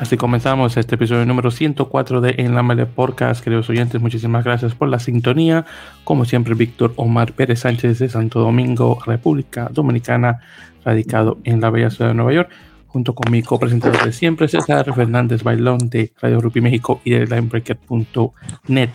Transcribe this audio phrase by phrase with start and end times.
[0.00, 3.42] Así comenzamos este episodio número 104 de En la Mele Podcast.
[3.42, 5.66] Queridos oyentes, muchísimas gracias por la sintonía.
[6.04, 10.38] Como siempre, Víctor Omar Pérez Sánchez de Santo Domingo, República Dominicana,
[10.84, 12.50] radicado en la bella ciudad de Nueva York,
[12.86, 17.26] junto con mi copresentador de siempre, César Fernández Bailón de Radio Rupi México y de
[17.26, 18.90] Linebreaker.net.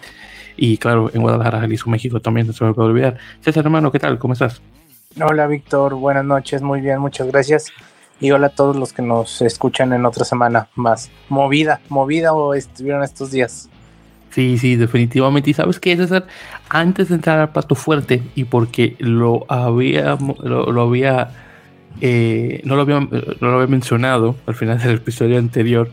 [0.56, 3.18] Y claro, en Guadalajara, Jalisco, México también, no se me puede olvidar.
[3.42, 4.18] César, hermano, ¿qué tal?
[4.18, 4.62] ¿Cómo estás?
[5.22, 5.94] Hola, Víctor.
[5.94, 6.64] Buenas noches.
[6.64, 7.72] Muy bien, muchas gracias
[8.20, 11.12] y hola a todos los que nos escuchan en otra semana más.
[11.30, 13.70] Movida, movida o estuvieron estos días.
[14.32, 15.52] Sí, sí, definitivamente.
[15.52, 16.26] Y sabes qué, César,
[16.68, 21.30] antes de entrar al plato fuerte y porque lo había, lo, había,
[22.02, 23.08] eh, no, lo había no
[23.40, 25.92] lo había mencionado al final del episodio anterior,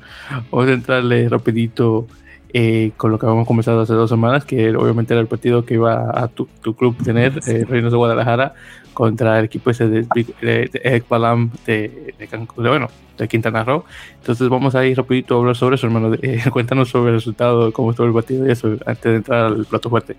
[0.50, 2.06] vamos a entrarle rapidito
[2.52, 5.74] eh, con lo que habíamos comenzado hace dos semanas, que obviamente era el partido que
[5.74, 8.54] iba a tu, club tener, eh, Reinos de Guadalajara,
[9.00, 10.02] contra el equipo ese de,
[10.42, 13.86] de, Eric Balam de, de, bueno, de Quintana Roo.
[14.16, 16.14] Entonces vamos a ir rapidito a hablar sobre eso, hermano.
[16.20, 19.64] Eh, cuéntanos sobre el resultado, cómo estuvo el partido y eso, antes de entrar al
[19.64, 20.16] plato fuerte.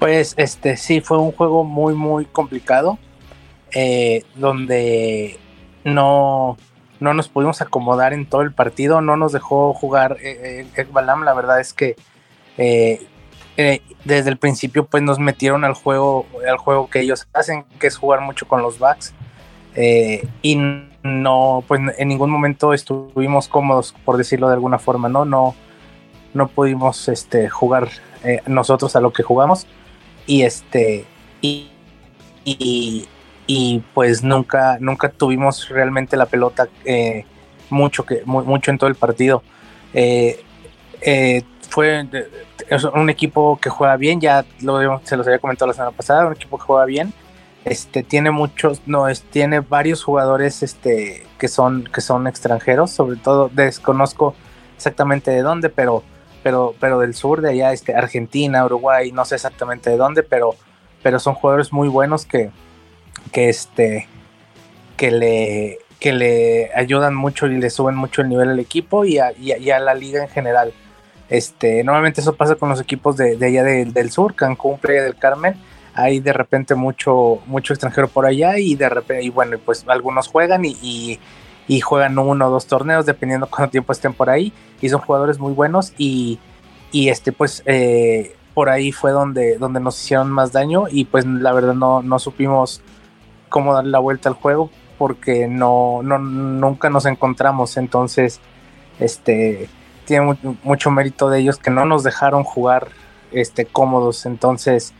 [0.00, 2.98] Pues este sí, fue un juego muy, muy complicado,
[3.70, 5.38] eh, donde
[5.84, 6.56] no,
[6.98, 11.22] no nos pudimos acomodar en todo el partido, no nos dejó jugar eh, eh Balam,
[11.22, 11.94] la verdad es que
[12.58, 13.06] eh,
[13.56, 17.96] desde el principio pues nos metieron al juego, al juego que ellos hacen, que es
[17.96, 19.14] jugar mucho con los backs.
[19.74, 20.56] Eh, y
[21.02, 25.24] no, pues en ningún momento estuvimos cómodos, por decirlo de alguna forma, ¿no?
[25.24, 25.54] No,
[26.34, 27.88] no pudimos este, jugar
[28.24, 29.66] eh, nosotros a lo que jugamos.
[30.26, 31.04] Y este,
[31.40, 31.70] y,
[32.44, 36.68] y, pues nunca, nunca tuvimos realmente la pelota
[37.70, 39.42] mucho, que, mucho en todo el partido.
[41.68, 42.06] Fue
[42.94, 46.32] un equipo que juega bien, ya lo, se los había comentado la semana pasada, un
[46.32, 47.12] equipo que juega bien.
[47.64, 53.16] Este, tiene muchos, no, es, tiene varios jugadores este, que, son, que son extranjeros, sobre
[53.16, 54.34] todo desconozco
[54.76, 56.04] exactamente de dónde, pero,
[56.44, 60.54] pero, pero del sur de allá, este, Argentina, Uruguay, no sé exactamente de dónde, pero,
[61.02, 62.50] pero son jugadores muy buenos que,
[63.32, 64.06] que, este,
[64.96, 69.18] que, le, que le ayudan mucho y le suben mucho el nivel al equipo y
[69.18, 69.32] a
[69.80, 70.72] la liga en general.
[71.28, 75.54] Este, normalmente eso pasa con los equipos de, allá del sur, Cancún, Playa del Carmen.
[75.94, 80.28] Hay de repente mucho, mucho extranjero por allá y de repente, y bueno, pues algunos
[80.28, 81.18] juegan y,
[81.82, 84.52] juegan uno o dos torneos, dependiendo cuánto tiempo estén por ahí.
[84.80, 86.38] Y son jugadores muy buenos y,
[86.92, 91.52] este, pues eh, por ahí fue donde, donde nos hicieron más daño y pues la
[91.52, 92.80] verdad no, no supimos
[93.50, 97.76] cómo darle la vuelta al juego porque no, no nunca nos encontramos.
[97.76, 98.40] Entonces,
[98.98, 99.68] este
[100.06, 102.88] tiene mucho, mérito de ellos que no nos dejaron jugar
[103.32, 104.24] este, cómodos.
[104.24, 104.94] Entonces,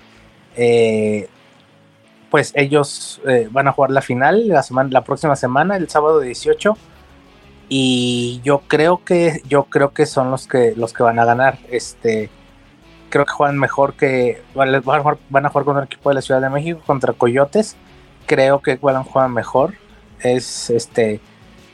[0.56, 1.28] eh,
[2.31, 6.21] pues ellos eh, van a jugar la final la, semana, la próxima semana, el sábado
[6.21, 6.77] 18.
[7.69, 11.59] Y yo creo que yo creo que son los que los que van a ganar.
[11.71, 12.31] Este
[13.11, 16.50] creo que juegan mejor que van a jugar, con el equipo de la Ciudad de
[16.50, 17.77] México contra Coyotes.
[18.27, 19.75] Creo que Guadalajara juega mejor.
[20.21, 21.21] Es este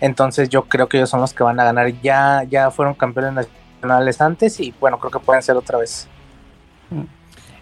[0.03, 1.93] entonces yo creo que ellos son los que van a ganar.
[2.03, 3.49] Ya, ya fueron campeones
[3.81, 6.09] nacionales antes y bueno, creo que pueden ser otra vez.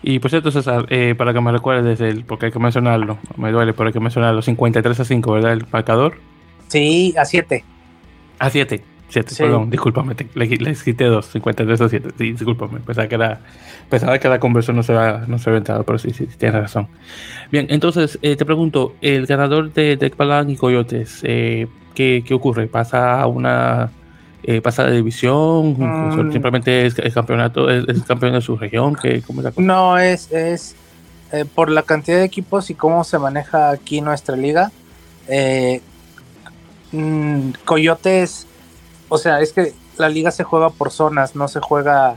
[0.02, 3.52] Y por cierto, César, eh, para que me recuerdes, el, porque hay que mencionarlo, me
[3.52, 5.52] duele, pero hay que mencionarlo, 53 a 5, ¿verdad?
[5.52, 6.14] El marcador.
[6.68, 7.62] Sí, a 7.
[8.38, 8.84] A 7.
[9.10, 12.08] 7, perdón, discúlpame, le, le, quité 2, 53 a 7.
[12.16, 13.40] Sí, discúlpame, pensaba que la,
[13.90, 16.62] pensaba que la conversión no se había, no se había entrado, pero sí, sí, tienes
[16.62, 16.88] razón.
[17.50, 22.66] Bien, entonces eh, te pregunto, el ganador de Tecpalan y Coyotes, eh, ¿qué, ocurre?
[22.66, 23.90] ¿Pasa a una
[24.42, 25.76] eh, pasa de división?
[25.78, 26.32] Mm.
[26.32, 28.96] ¿Simplemente es, campeonato, es, campeón de su región?
[28.96, 29.22] ¿Qué,
[29.56, 30.76] no, es, es
[31.32, 34.72] eh, por la cantidad de equipos y cómo se maneja aquí nuestra liga.
[35.28, 35.80] Eh,
[36.92, 38.46] mm, Coyotes,
[39.08, 42.16] o sea, es que la liga se juega por zonas, no se juega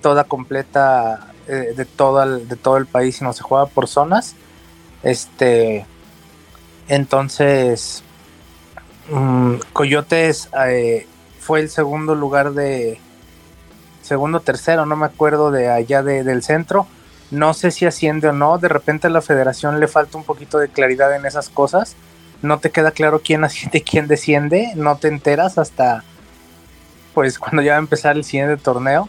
[0.00, 4.36] toda completa de, todo el, de todo el país, sino se juega por zonas.
[5.02, 5.86] Este,
[6.88, 8.02] entonces,
[9.10, 11.06] Mm, Coyotes eh,
[11.40, 13.00] fue el segundo lugar de.
[14.02, 16.86] Segundo, tercero, no me acuerdo de allá del centro.
[17.30, 18.58] No sé si asciende o no.
[18.58, 21.94] De repente a la federación le falta un poquito de claridad en esas cosas.
[22.40, 24.72] No te queda claro quién asciende quién desciende.
[24.76, 26.04] No te enteras hasta
[27.14, 29.08] pues cuando ya va a empezar el siguiente torneo.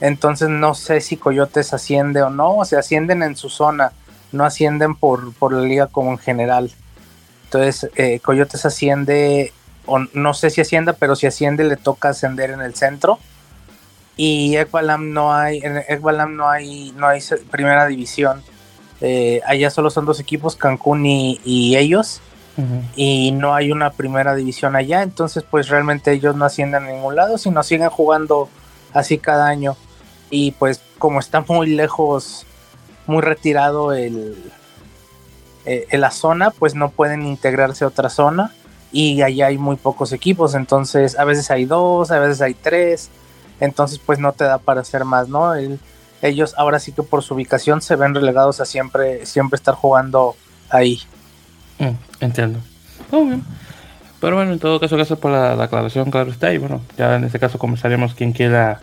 [0.00, 2.56] Entonces no sé si Coyotes asciende o no.
[2.58, 3.92] O sea, ascienden en su zona.
[4.32, 6.70] No ascienden por, por la liga como en general.
[7.52, 9.52] Entonces, eh, Coyotes asciende,
[9.84, 13.18] o no sé si ascienda, pero si asciende le toca ascender en el centro.
[14.16, 17.20] Y Ekbalam no hay, en Ekbalam no hay, no hay
[17.50, 18.44] primera división.
[19.00, 22.20] Eh, allá solo son dos equipos, Cancún y, ellos.
[22.94, 25.02] Y no hay una primera división allá.
[25.02, 28.48] Entonces, pues realmente ellos no ascienden a ningún lado, sino siguen jugando
[28.92, 29.76] así cada año.
[30.30, 32.46] Y pues como está muy lejos,
[33.06, 34.36] muy retirado el,
[35.64, 38.52] eh, en la zona, pues no pueden integrarse a otra zona.
[38.92, 40.54] Y allá hay muy pocos equipos.
[40.54, 43.10] Entonces, a veces hay dos, a veces hay tres.
[43.60, 45.54] Entonces, pues no te da para hacer más, ¿no?
[45.54, 45.78] El,
[46.22, 50.36] ellos ahora sí que por su ubicación se ven relegados a siempre, siempre estar jugando
[50.68, 51.00] ahí.
[51.78, 52.58] Mm, entiendo.
[54.20, 56.52] Pero bueno, en todo caso, gracias por la, aclaración, claro está.
[56.52, 58.80] Y bueno, ya en este caso comenzaremos quien queda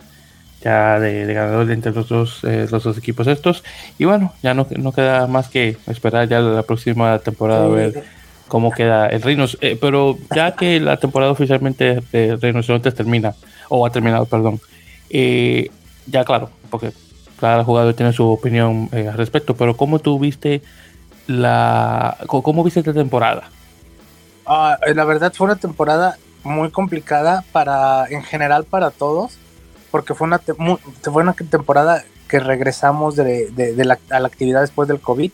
[0.62, 3.64] ya de, ganador entre los dos, eh, los dos equipos estos.
[3.98, 8.04] Y bueno, ya no, no queda más que esperar ya la próxima temporada a ver
[8.48, 9.56] cómo queda el Reinos.
[9.60, 13.34] Eh, pero ya que la temporada oficialmente de Reinos termina,
[13.68, 14.60] o ha terminado, perdón,
[15.10, 15.70] eh,
[16.06, 16.92] ya claro, porque
[17.38, 20.62] cada jugador tiene su opinión eh, al respecto, pero ¿cómo tú viste
[21.26, 23.50] la, cómo viste esta temporada?
[24.46, 29.38] Ah, la verdad fue una temporada muy complicada para, en general para todos,
[29.90, 35.00] porque fue una, fue una temporada que regresamos de, la, a la actividad después del
[35.00, 35.32] COVID.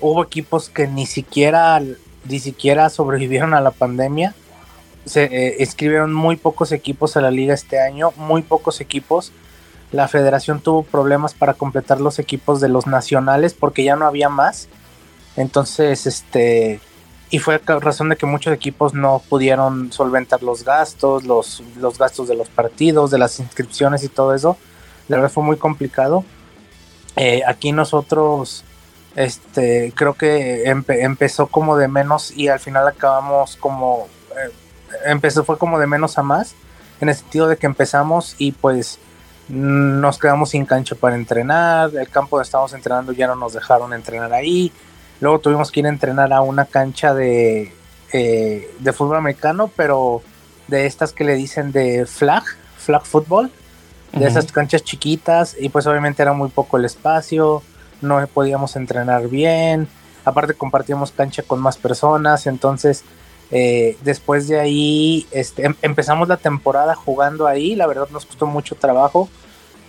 [0.00, 1.80] Hubo equipos que ni siquiera,
[2.28, 4.34] ni siquiera sobrevivieron a la pandemia.
[5.04, 9.32] Se eh, escribieron muy pocos equipos a la liga este año, muy pocos equipos
[9.92, 14.30] la federación tuvo problemas para completar los equipos de los nacionales porque ya no había
[14.30, 14.68] más.
[15.36, 16.80] Entonces, este,
[17.32, 22.28] y fue razón de que muchos equipos no pudieron solventar los gastos, los, los gastos
[22.28, 24.58] de los partidos, de las inscripciones y todo eso.
[25.08, 26.26] La verdad fue muy complicado.
[27.16, 28.64] Eh, aquí nosotros,
[29.16, 34.52] este, creo que empezó como de menos y al final acabamos como, eh,
[35.06, 36.54] empezó, fue como de menos a más,
[37.00, 38.98] en el sentido de que empezamos y pues
[39.48, 43.94] nos quedamos sin cancha para entrenar, el campo donde estábamos entrenando ya no nos dejaron
[43.94, 44.70] entrenar ahí,
[45.22, 47.72] luego tuvimos que ir a entrenar a una cancha de,
[48.12, 50.20] eh, de fútbol americano, pero
[50.66, 52.42] de estas que le dicen de flag,
[52.76, 53.50] flag football,
[54.12, 57.62] de esas canchas chiquitas, y pues obviamente era muy poco el espacio,
[58.02, 59.88] no podíamos entrenar bien,
[60.24, 63.04] aparte compartíamos cancha con más personas, entonces
[63.52, 68.46] eh, después de ahí este, em, empezamos la temporada jugando ahí, la verdad nos costó
[68.46, 69.28] mucho trabajo.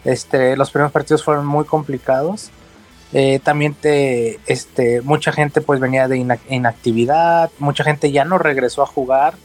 [0.06, 2.52] Este, los primeros partidos fueron muy complicados.
[3.14, 6.18] Eh, también te, este, mucha gente pues venía de
[6.50, 9.36] inactividad, mucha gente ya no regresó a jugar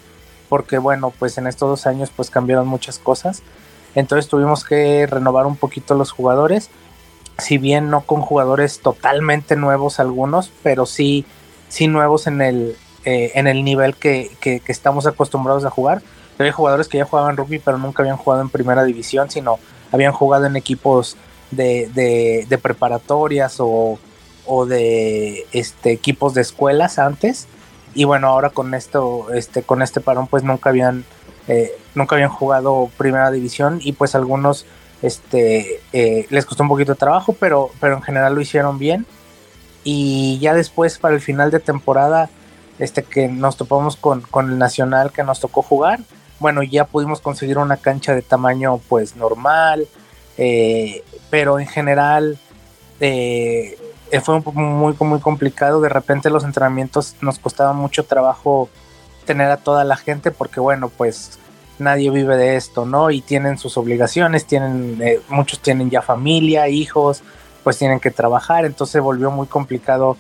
[0.49, 3.43] porque bueno, pues en estos dos años pues cambiaron muchas cosas.
[3.95, 6.71] Entonces tuvimos que renovar un poquito los jugadores,
[7.39, 11.25] si bien no con jugadores totalmente nuevos algunos, pero sí,
[11.69, 14.31] sí nuevos en el, eh, en el nivel que,
[14.67, 16.03] estamos acostumbrados a jugar.
[16.39, 19.59] Hay jugadores que ya jugaban rugby, pero nunca habían jugado en primera división, sino
[19.91, 21.17] habían jugado en equipos
[21.51, 23.99] de, preparatorias o,
[24.67, 27.47] de este, equipos de escuelas antes.
[27.95, 31.05] Y bueno, ahora con esto, este, con este parón, pues nunca habían,
[31.49, 34.67] eh, nunca habían jugado primera división y pues algunos
[35.03, 39.07] este, eh, les costó un poquito de trabajo, pero, pero en general lo hicieron bien.
[39.85, 42.29] Y ya después, para el final de temporada,
[42.79, 46.01] este que nos topamos con, el Nacional que nos tocó jugar,
[46.41, 49.89] bueno, ya pudimos conseguir una cancha de tamaño pues normal,
[50.39, 52.39] eh, pero en general
[53.01, 53.77] eh,
[54.23, 58.69] fue muy, muy complicado, de repente los entrenamientos nos costaba mucho trabajo
[59.27, 61.39] tener a toda la gente porque bueno, pues
[61.79, 63.11] nadie vive de esto, ¿no?
[63.11, 67.23] Y tienen sus obligaciones, tienen, eh, muchos tienen ya familia, hijos,
[67.63, 70.17] pues tienen que trabajar, entonces volvió muy complicado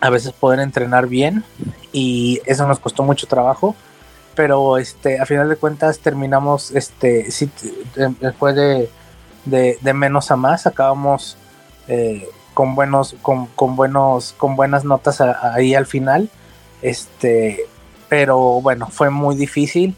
[0.00, 1.44] a veces poder entrenar bien
[1.92, 3.74] y eso nos costó mucho trabajo.
[4.34, 7.50] Pero este a final de cuentas terminamos este sí,
[8.20, 8.88] después de,
[9.44, 11.36] de, menos a más acabamos
[11.88, 16.28] eh, con buenos con, con, buenos con buenas notas ahí al final.
[16.80, 17.66] Este
[18.08, 19.96] pero bueno fue muy difícil.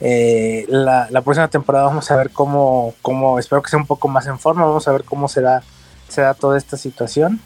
[0.00, 4.08] Eh, la, la, próxima temporada vamos a ver cómo, cómo espero que sea un poco
[4.08, 5.62] más en forma vamos a ver cómo se da,
[6.08, 7.40] se da toda esta situación.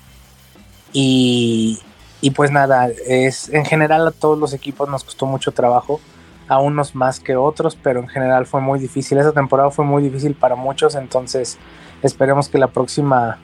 [0.92, 1.80] Y,
[2.20, 6.00] y pues nada, es en general a todos los equipos nos costó mucho trabajo,
[6.48, 9.18] a unos más que otros, pero en general fue muy difícil.
[9.18, 11.58] Esa temporada fue muy difícil para muchos, entonces
[12.02, 13.38] esperemos que la próxima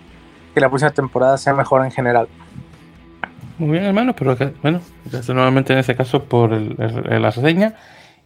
[0.55, 2.29] que la próxima temporada sea mejor en general.
[3.59, 4.81] Muy bien, hermano, pero bueno,
[5.29, 7.75] nuevamente en ese caso por la reseña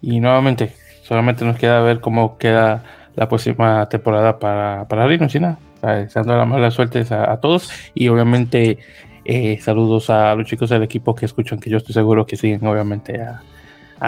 [0.01, 5.43] y nuevamente solamente nos queda ver cómo queda la próxima temporada para, para Rino, sin
[5.43, 5.59] nada.
[5.83, 8.79] Deseando las malas suertes a, a, todos y obviamente
[9.25, 12.67] eh, saludos a los chicos del equipo que escuchan, que yo estoy seguro que siguen
[12.67, 13.43] obviamente a,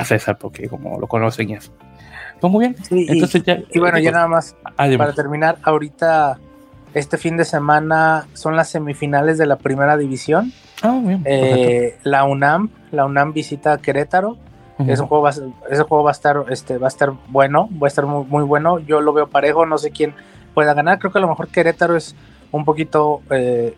[0.04, 1.58] César, porque como lo conocen y
[2.40, 2.76] pues muy bien.
[3.70, 6.38] y, bueno, ya nada más, para terminar, ahorita
[6.94, 10.52] este fin de semana son las semifinales de la primera división.
[10.82, 11.22] Ah, bien.
[11.26, 14.38] Eh, la UNAM, la UNAM visita a Querétaro.
[14.86, 17.88] Ese juego, va, ese juego va a estar, este, va a estar bueno, va a
[17.88, 18.78] estar muy, muy, bueno.
[18.78, 20.14] Yo lo veo parejo, no sé quién
[20.54, 20.98] pueda ganar.
[20.98, 22.16] Creo que a lo mejor Querétaro es
[22.50, 23.76] un poquito, eh,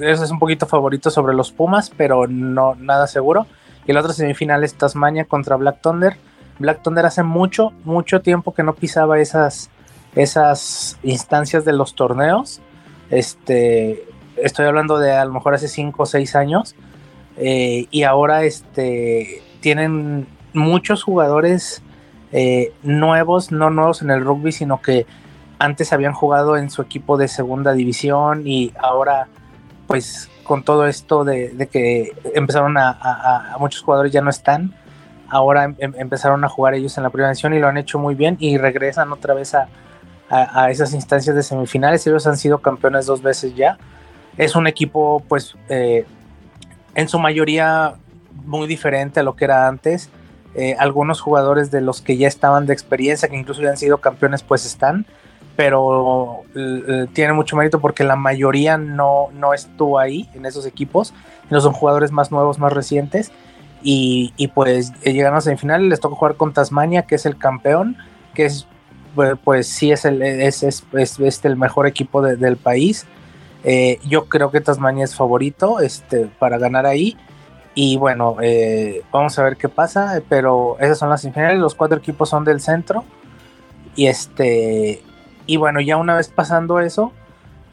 [0.00, 3.46] es un poquito favorito sobre los Pumas, pero no nada seguro.
[3.86, 6.16] Y la otra semifinal es Tasmania contra Black Thunder.
[6.58, 9.70] Black Thunder hace mucho, mucho tiempo que no pisaba esas,
[10.14, 12.60] esas instancias de los torneos.
[13.10, 14.04] Este,
[14.36, 16.74] estoy hablando de a lo mejor hace 5 o 6 años.
[17.36, 21.82] Eh, y ahora este, tienen muchos jugadores
[22.32, 25.06] eh, nuevos, no nuevos en el rugby, sino que
[25.58, 29.28] antes habían jugado en su equipo de segunda división y ahora
[29.90, 34.72] pues con todo esto de, que empezaron a, muchos jugadores ya no están,
[35.28, 37.98] ahora em, em, empezaron a jugar ellos en la primera división y lo han hecho
[37.98, 39.68] muy bien y regresan otra vez a,
[40.70, 43.78] esas instancias de semifinales, ellos han sido campeones dos veces ya,
[44.36, 46.06] es un equipo pues eh,
[46.94, 47.94] en su mayoría
[48.44, 50.08] muy diferente a lo que era antes,
[50.54, 54.44] eh, algunos jugadores de los que ya estaban de experiencia, que incluso han sido campeones,
[54.44, 55.04] pues están,
[55.60, 56.44] pero
[57.12, 61.12] tiene mucho mérito porque la mayoría no, no estuvo ahí en esos equipos,
[61.50, 63.30] no son jugadores más nuevos, más recientes,
[63.82, 67.98] y, pues eh, llegaron a semifinal, les toca jugar con Tasmania, que es el campeón,
[68.32, 68.66] que es,
[69.14, 73.06] pues, pues sí es el, es, es, es, el mejor equipo del país.
[73.62, 77.18] Eh, yo creo que Tasmania es favorito este, para ganar ahí.
[77.74, 80.22] Y bueno, eh, vamos a ver qué pasa.
[80.28, 81.58] Pero esas son las semifinales.
[81.58, 83.04] Los cuatro equipos son del centro.
[83.96, 85.02] Y este.
[85.46, 87.12] Y bueno, ya una vez pasando eso,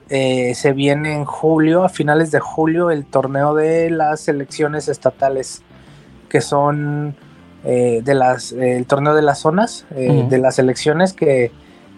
[0.09, 5.61] eh, se viene en julio, a finales de julio, el torneo de las elecciones estatales,
[6.29, 7.15] que son
[7.63, 11.51] eh, de las, el torneo de las zonas, de las elecciones que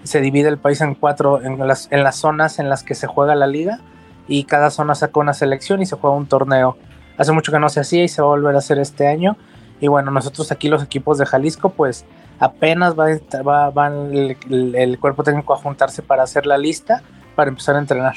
[0.04, 3.08] se divide el país en cuatro, en las, en las zonas en las que se
[3.08, 3.80] juega la liga,
[4.28, 6.78] y cada zona saca una selección y se juega un torneo
[7.20, 9.38] hace mucho que no se hacía y se va a volver a hacer este año.
[9.82, 12.06] Y bueno, nosotros aquí los equipos de Jalisco, pues
[12.40, 13.08] apenas va,
[13.42, 17.02] va, va el, cuerpo técnico a juntarse para hacer la lista,
[17.36, 18.16] para empezar a entrenar.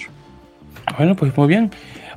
[0.96, 1.70] Bueno, pues muy bien.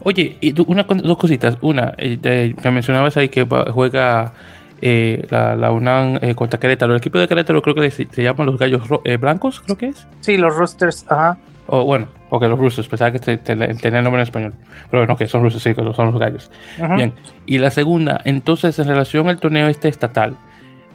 [0.04, 1.58] Oye, y una, dos cositas.
[1.62, 4.34] Una, eh, me mencionabas ahí que juega
[4.82, 6.94] eh, la, la, UNAM eh, contra Querétaro.
[6.94, 8.84] El equipo de Querétaro creo que se, se llaman los Gallos
[9.20, 10.08] Blancos, creo que es.
[10.22, 11.38] Sí, los Roosters, ajá.
[11.68, 14.54] O bueno, porque los rusos, pensaba que tenía el nombre en español.
[14.92, 16.52] Pero bueno, que son rusos, sí, que son los gallos.
[16.96, 17.14] Bien.
[17.46, 20.38] Y la segunda, entonces, en relación al torneo este estatal,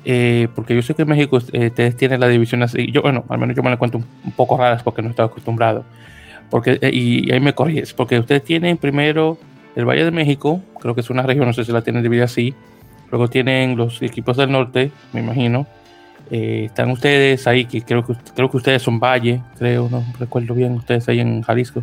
[0.05, 2.91] eh, porque yo sé que en México eh, ustedes tienen la división así.
[2.91, 5.85] Yo, bueno, al menos yo me la cuento un, poco raras porque no estaba acostumbrado.
[6.51, 9.39] Porque, eh, y, ahí me corriges, porque ustedes tienen primero
[9.77, 12.25] el Valle de México, creo que es una región, no sé si la tienen dividida
[12.25, 12.55] así.
[13.11, 15.67] Luego tienen los equipos del norte, me imagino
[16.31, 20.55] eh, están ustedes ahí, que creo que creo que ustedes son Valle, creo, no recuerdo
[20.55, 21.83] bien, ustedes ahí en Jalisco.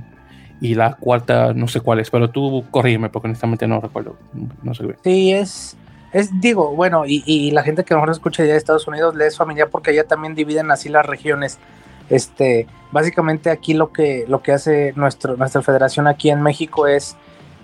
[0.60, 4.18] Y la cuarta, no sé cuál es, pero tú corrígeme porque honestamente no recuerdo,
[4.64, 4.98] no sé bien.
[5.04, 5.78] Sí, es,
[6.14, 9.28] es digo, bueno, y, la gente que a lo escucha ya de Estados Unidos le
[9.28, 11.60] es familiar porque allá también dividen así las regiones.
[12.10, 17.18] Este, básicamente aquí lo que, lo que hace nuestro, nuestra federación aquí en México es,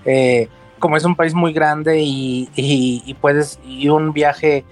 [0.06, 4.66] eh, como es un país muy grande y, y puedes, y un viaje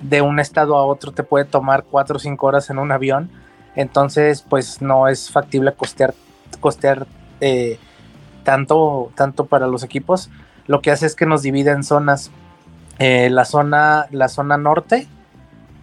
[0.00, 3.30] de un estado a otro te puede tomar cuatro o cinco horas en un avión.
[3.74, 6.14] Entonces, pues no es factible costear,
[6.60, 7.06] costear
[7.40, 7.78] eh,
[8.44, 10.30] tanto, tanto para los equipos.
[10.66, 12.30] Lo que hace es que nos divide en zonas.
[12.98, 15.08] Eh, la zona, la zona norte,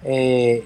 [0.03, 0.65] eh,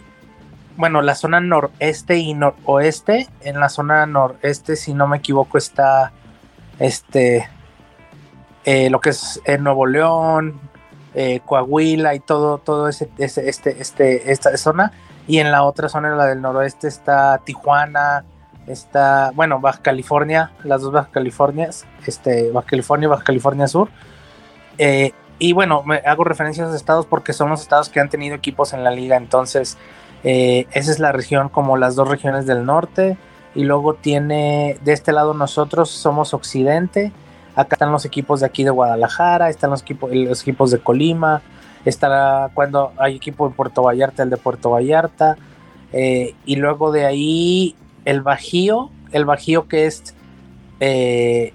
[0.77, 3.27] bueno, la zona noreste y noroeste.
[3.41, 6.11] En la zona noreste, si no me equivoco, está
[6.79, 7.49] este
[8.89, 10.59] lo que es Nuevo León,
[11.17, 14.91] eh, Coahuila y todo, todo ese, este, este, esta zona.
[15.27, 18.25] Y en la otra zona, la del noroeste, está Tijuana,
[18.67, 23.89] está, bueno, Baja California, las dos Baja Californias, este, Baja California Baja California Sur.
[24.77, 28.10] Eh, y bueno, me hago referencia a esos estados porque son los estados que han
[28.10, 29.18] tenido equipos en la liga.
[29.18, 29.77] Entonces,
[30.24, 33.18] eh, esa es la región como las dos regiones del norte.
[33.54, 37.13] Y luego tiene, de este lado nosotros somos occidente
[37.56, 41.42] Acá están los equipos de aquí de Guadalajara, están los equipos, los equipos de Colima,
[41.86, 45.38] estará cuando hay equipo de Puerto Vallarta, el de Puerto Vallarta.
[45.94, 50.13] Eh, y luego de ahí el Bajío, el Bajío que es,
[50.82, 51.54] eh,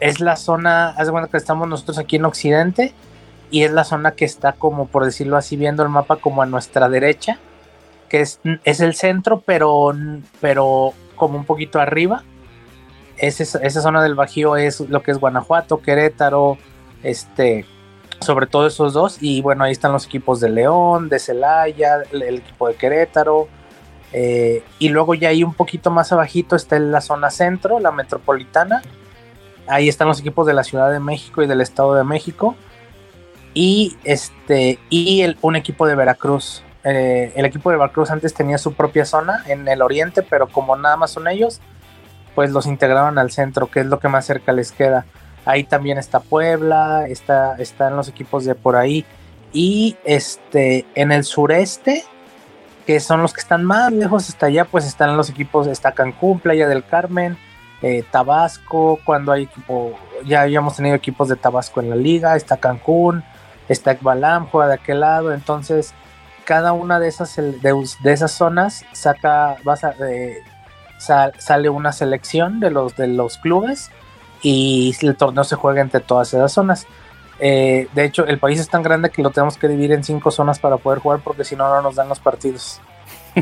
[0.00, 2.92] es la zona, haz de cuenta que estamos nosotros aquí en Occidente
[3.50, 6.46] y es la zona que está como por decirlo así viendo el mapa como a
[6.46, 7.38] nuestra derecha,
[8.08, 9.92] que es, es el centro pero,
[10.40, 12.22] pero como un poquito arriba
[13.18, 16.58] esa zona del Bajío es lo que es Guanajuato, Querétaro,
[17.02, 17.66] este,
[18.20, 19.18] sobre todo esos dos.
[19.20, 23.48] Y bueno, ahí están los equipos de León, de Celaya, el, equipo de Querétaro.
[24.12, 28.82] Eh, y luego ya ahí un poquito más abajito está la zona centro, la metropolitana.
[29.68, 32.56] Ahí están los equipos de la Ciudad de México y del Estado de México.
[33.54, 36.62] Y este y un equipo de Veracruz.
[36.84, 40.76] Eh, el equipo de Veracruz antes tenía su propia zona en el oriente, pero como
[40.76, 41.60] nada más son ellos,
[42.34, 45.06] pues los integraron al centro, que es lo que más cerca les queda.
[45.44, 49.04] Ahí también está Puebla, está, están los equipos de por ahí.
[49.52, 52.04] Y este, en el sureste,
[52.86, 56.38] que son los que están más lejos hasta allá, pues están los equipos, está Cancún,
[56.38, 57.36] Playa del Carmen,
[57.82, 62.56] eh, Tabasco, cuando hay equipo, ya habíamos tenido equipos de Tabasco en la liga, está
[62.56, 63.22] Cancún,
[63.68, 65.94] está Ekbalam, juega de aquel lado, entonces
[66.44, 70.42] cada una de esas, de, esas zonas saca, vas a, eh,
[70.98, 73.90] sale una selección de los, de los clubes
[74.42, 76.86] y el torneo se juega entre todas esas zonas.
[77.40, 80.30] Eh, de hecho, el país es tan grande que lo tenemos que dividir en cinco
[80.30, 82.80] zonas para poder jugar porque si no, no nos dan los partidos.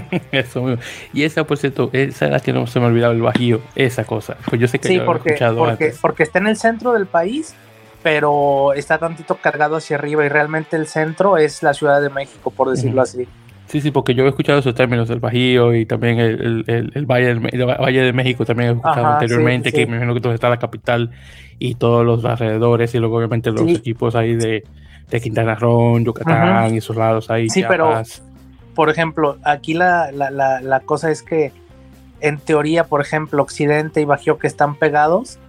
[0.32, 0.82] Eso mismo.
[1.12, 4.36] Y esa, por cierto, esa era que no se me olvidaba el Bajío, esa cosa.
[4.48, 7.54] Pues yo sé que sí, porque, porque, porque está en el centro del país,
[8.02, 12.50] pero está tantito cargado hacia arriba y realmente el centro es la Ciudad de México,
[12.50, 13.26] por decirlo así.
[13.66, 17.06] Sí, sí, porque yo he escuchado esos términos del Bajío y también el, el, el,
[17.06, 20.58] Valle, del, Valle de México también he escuchado anteriormente, que me imagino que está la
[20.58, 21.10] capital
[21.58, 24.62] y todos los alrededores y luego obviamente los equipos ahí de,
[25.10, 27.48] de Quintana Roo, Yucatán y esos lados ahí.
[27.48, 28.02] Sí, pero
[28.76, 31.52] por ejemplo, aquí la, la, la, la, cosa es que
[32.20, 35.40] en teoría, por ejemplo, Occidente y Bajío que están pegados,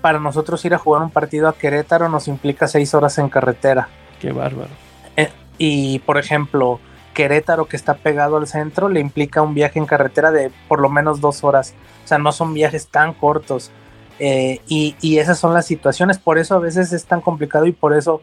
[0.00, 3.88] para nosotros ir a jugar un partido a Querétaro nos implica seis horas en carretera.
[4.18, 4.70] Qué bárbaro.
[5.16, 6.80] Eh, y por ejemplo,
[7.12, 10.88] Querétaro, que está pegado al centro, le implica un viaje en carretera de por lo
[10.88, 11.74] menos dos horas.
[12.04, 13.70] O sea, no son viajes tan cortos.
[14.18, 16.18] Eh, y, esas son las situaciones.
[16.18, 18.22] Por eso a veces es tan complicado y por eso,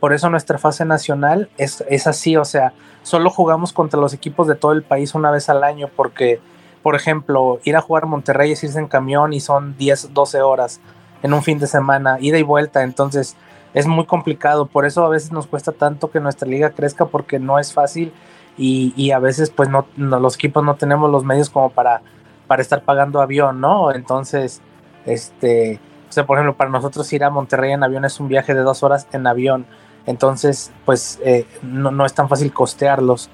[0.00, 2.36] por eso nuestra fase nacional es, es así.
[2.36, 2.72] O sea,
[3.02, 6.40] solo jugamos contra los equipos de todo el país una vez al año porque,
[6.82, 10.42] por ejemplo, ir a jugar a Monterrey es irse en camión y son 10, 12
[10.42, 10.80] horas
[11.22, 12.82] en un fin de semana, ida y vuelta.
[12.82, 13.36] Entonces
[13.74, 14.66] es muy complicado.
[14.66, 18.12] Por eso a veces nos cuesta tanto que nuestra liga crezca porque no es fácil
[18.58, 22.00] y, a veces pues no, los equipos no tenemos los medios como para,
[22.46, 23.92] para estar pagando avión, ¿no?
[23.92, 24.62] Entonces,
[25.04, 25.78] este,
[26.08, 28.60] o sea, por ejemplo, para nosotros ir a Monterrey en avión es un viaje de
[28.60, 29.66] dos horas en avión,
[30.06, 33.30] entonces pues eh, no, no es tan fácil costearlos.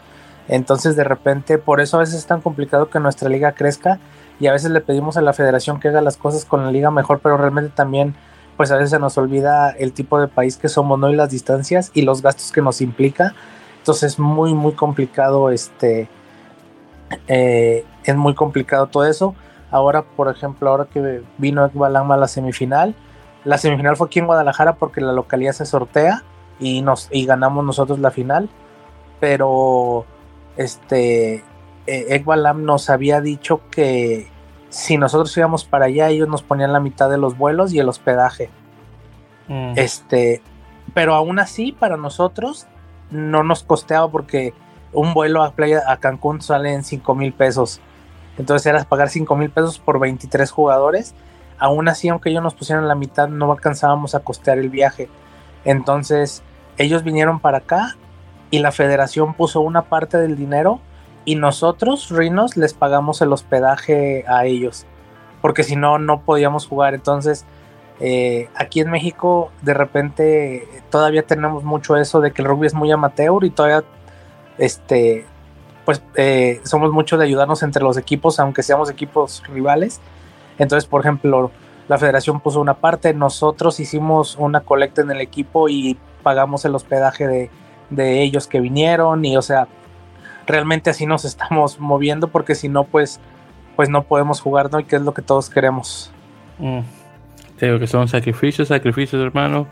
[0.48, 3.98] Entonces de repente, por eso a veces es tan complicado que nuestra liga crezca
[4.40, 6.90] y a veces le pedimos a la federación que haga las cosas con la liga
[6.90, 8.14] mejor, pero realmente también
[8.56, 11.08] pues a veces se nos olvida el tipo de país que somos, ¿no?
[11.10, 13.34] Y las distancias y los gastos que nos implica
[13.82, 16.08] entonces es muy, muy complicado este...
[17.26, 19.34] Eh, es muy complicado todo eso.
[19.72, 22.94] Ahora, por ejemplo, ahora que vino Ekbalam a la semifinal,
[23.44, 26.22] la semifinal fue aquí en Guadalajara porque la localidad se sortea
[26.62, 28.48] y nos y ganamos nosotros la final.
[29.20, 30.06] Pero
[30.56, 31.44] este
[31.86, 32.24] eh,
[32.56, 34.28] nos había dicho que
[34.68, 37.88] si nosotros íbamos para allá, ellos nos ponían la mitad de los vuelos y el
[37.88, 38.48] hospedaje.
[39.48, 39.74] Mm.
[39.76, 40.40] Este,
[40.94, 42.66] pero aún así, para nosotros
[43.10, 44.54] no nos costeaba porque
[44.92, 47.80] un vuelo a playa a Cancún sale en 5 mil pesos.
[48.38, 51.14] Entonces era pagar 5 mil pesos por 23 jugadores.
[51.58, 55.08] Aún así, aunque ellos nos pusieran la mitad, no alcanzábamos a costear el viaje.
[55.64, 56.42] Entonces
[56.78, 57.96] ellos vinieron para acá
[58.50, 60.80] y la federación puso una parte del dinero
[61.24, 64.86] y nosotros, Rinos, les pagamos el hospedaje a ellos.
[65.40, 66.94] Porque si no, no podíamos jugar.
[66.94, 67.46] Entonces
[68.04, 72.74] eh, aquí en México de repente todavía tenemos mucho eso de que el rugby es
[72.74, 73.84] muy amateur y todavía
[74.58, 75.24] este
[75.84, 80.00] pues eh, somos mucho de ayudarnos entre los equipos aunque seamos equipos rivales
[80.58, 81.52] entonces por ejemplo
[81.86, 86.74] la federación puso una parte nosotros hicimos una colecta en el equipo y pagamos el
[86.74, 87.50] hospedaje de,
[87.90, 89.68] de ellos que vinieron y o sea
[90.46, 93.20] realmente así nos estamos moviendo porque si no pues
[93.76, 96.10] pues no podemos jugar no y que es lo que todos queremos
[96.58, 96.80] mm
[97.78, 99.66] que son sacrificios, sacrificios, hermano.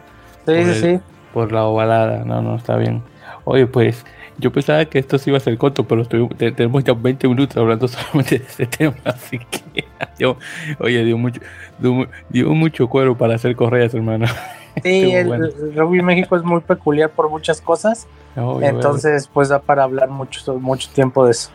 [0.46, 1.00] Sí, por sí,
[1.32, 3.02] Por la ovalada, no, no, está bien.
[3.44, 4.04] Oye, pues
[4.38, 7.88] yo pensaba que esto sí iba a ser corto, pero tenemos ya 20 minutos hablando
[7.88, 9.84] solamente de este tema, así que
[10.78, 11.40] oye, dio mucho,
[12.28, 14.26] dio, mucho cuero para hacer correas, hermano.
[14.82, 18.06] Sí, el, rugby México es muy peculiar por muchas cosas,
[18.36, 21.50] entonces pues da para hablar mucho, mucho tiempo de eso.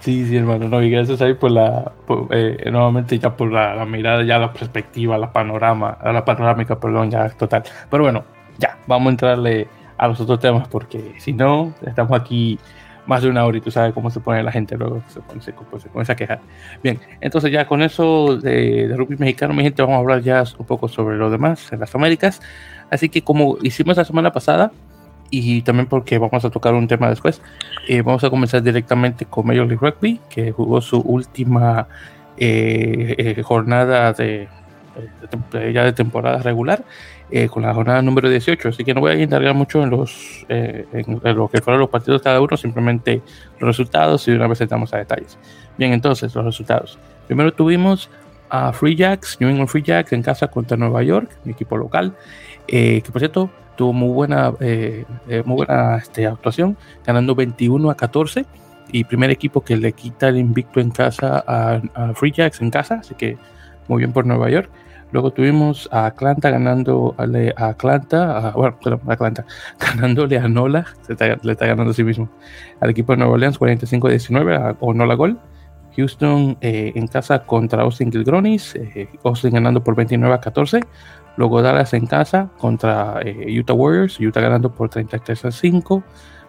[0.00, 1.92] Sí, sí, hermano, no, y gracias ahí por la,
[2.30, 7.28] eh, nuevamente ya por la, mirada, ya la perspectiva, la panorama, la panorámica, perdón, ya
[7.30, 7.62] total.
[7.88, 8.24] Pero bueno,
[8.58, 12.58] ya, vamos a entrarle a los otros temas porque si no, estamos aquí
[13.06, 15.40] más de una hora y tú sabes cómo se pone la gente luego, se, pone,
[15.40, 16.40] se, se comienza a quejar.
[16.82, 20.44] Bien, entonces ya con eso de, de rugby mexicano, mi gente, vamos a hablar ya
[20.58, 22.40] un poco sobre lo demás en las Américas.
[22.90, 24.72] Así que como hicimos la semana pasada,
[25.32, 27.40] y también porque vamos a tocar un tema después.
[27.88, 31.88] Eh, vamos a comenzar directamente con Major League Rugby, que jugó su última
[32.36, 34.48] eh, eh, jornada de,
[35.72, 36.84] ya de temporada regular,
[37.50, 38.68] con la jornada número 18.
[38.68, 42.22] Así que no voy a indagar mucho en, los, en, lo que fueron los partidos
[42.22, 43.22] cada uno, simplemente
[43.58, 45.38] los resultados y una vez entramos a detalles.
[45.78, 46.98] Bien, entonces, los resultados.
[47.26, 48.10] Primero tuvimos
[48.50, 52.14] a Free Jacks, New England Free Jacks en casa contra Nueva York, mi equipo local,
[52.66, 57.96] que por cierto tuvo muy buena, eh, eh, muy buena este, actuación, ganando 21 a
[57.96, 58.44] 14
[58.90, 62.96] y primer equipo que le quita el invicto en casa a, Free Jacks en casa,
[62.96, 63.36] así que
[63.88, 64.70] muy bien por Nueva York.
[65.12, 69.44] Luego tuvimos a Atlanta ganando a, Atlanta, bueno, Atlanta,
[69.78, 72.30] ganándole a Nola, le está ganando a sí mismo,
[72.80, 75.38] al equipo de Nueva Orleans 45-19 o Nola Gol.
[75.94, 78.74] Houston eh, en casa contra Austin Gilgronis,
[79.22, 80.80] Austin ganando por 29 a 14.
[81.36, 86.02] Luego Dallas en casa contra eh, Utah Warriors, Utah ganando por 33 a 5.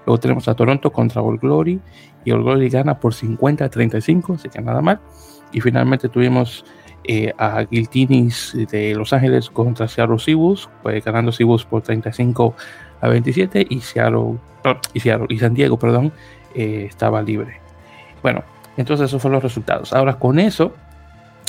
[0.06, 1.80] Luego tenemos a Toronto contra All Glory
[2.26, 5.00] y All Glory gana por 50 a 35, así que nada mal.
[5.52, 6.66] Y finalmente tuvimos
[7.06, 12.56] eh, a Giltinis de Los Ángeles contra Seattle Seabulls, pues ganando Seabulls por 35
[13.02, 14.38] a 27 y Seattle,
[14.94, 16.14] y, San Diego, perdón,
[16.56, 17.60] eh, estaba libre.
[18.22, 18.44] Bueno,
[18.78, 19.94] entonces esos fueron los resultados.
[19.94, 20.74] Ahora con eso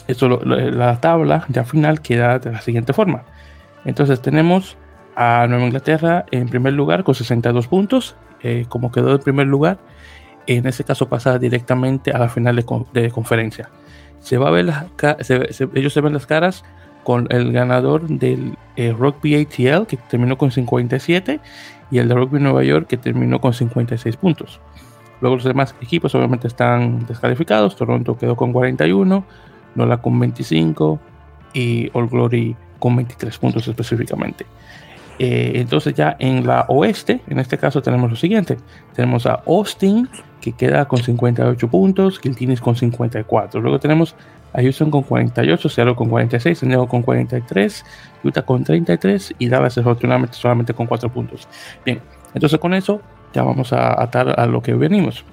[0.06, 3.22] esto, la tabla ya final queda de la siguiente forma.
[3.84, 4.76] Entonces tenemos
[5.16, 8.16] a Nueva Inglaterra en primer lugar con 62 puntos.
[8.42, 9.78] Eh, como quedó en primer lugar,
[10.46, 12.62] en ese caso pasa directamente a la final
[12.92, 13.70] de, conferencia.
[14.24, 14.72] Se va a ver
[15.74, 16.64] ellos se ven las caras
[17.04, 21.40] con el ganador del eh, Rugby ATL que terminó con 57
[21.90, 24.60] y el de Rugby Nueva York que terminó con 56 puntos.
[25.20, 27.76] Luego los demás equipos obviamente están descalificados.
[27.76, 29.24] Toronto quedó con 41,
[29.74, 30.98] Nola con 25
[31.52, 34.46] y All Glory con 23 puntos específicamente.
[35.18, 38.56] Eh, entonces ya en la oeste, en este caso tenemos lo siguiente.
[38.94, 40.08] Tenemos a Austin,
[40.40, 43.60] que queda con 58 puntos, Kiltinis con 54.
[43.60, 44.14] Luego tenemos
[44.52, 47.84] a Houston con 48, Seattle con 46, San Diego con 43,
[48.22, 51.48] Utah con 33 y Dallas desafortunadamente solamente con 4 puntos.
[51.84, 52.00] Bien,
[52.34, 53.00] entonces con eso
[53.32, 55.24] ya vamos a atar a lo que venimos.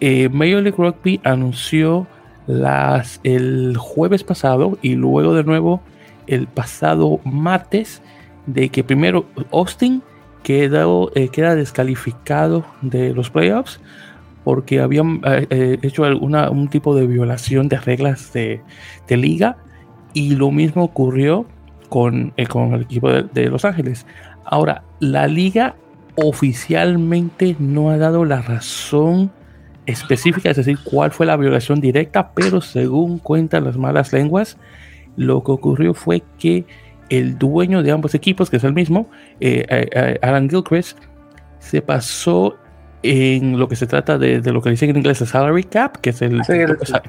[0.00, 2.06] Eh, Major League Rugby anunció
[2.46, 5.82] las, el jueves pasado y luego de nuevo
[6.26, 8.02] el pasado martes
[8.48, 10.02] de que primero Austin
[10.42, 13.80] quedó, eh, queda descalificado de los playoffs
[14.42, 18.62] porque habían eh, eh, hecho alguna, un tipo de violación de reglas de,
[19.10, 19.58] liga
[20.14, 21.44] y lo mismo ocurrió
[21.90, 24.06] con, con el equipo de, de Los Ángeles.
[24.44, 25.76] Ahora, la liga
[26.16, 29.30] oficialmente no ha dado la razón
[29.84, 34.56] específica, es decir, cuál fue la violación directa, pero según cuentan las malas lenguas,
[35.16, 36.64] lo que ocurrió fue que
[37.08, 39.08] el dueño de ambos equipos, que es el mismo,
[39.40, 40.98] eh, eh, eh, Alan Gilchrist,
[41.58, 42.56] se pasó
[43.02, 46.10] en lo que se trata de, lo que dicen en inglés el salary cap, que
[46.10, 46.42] es el,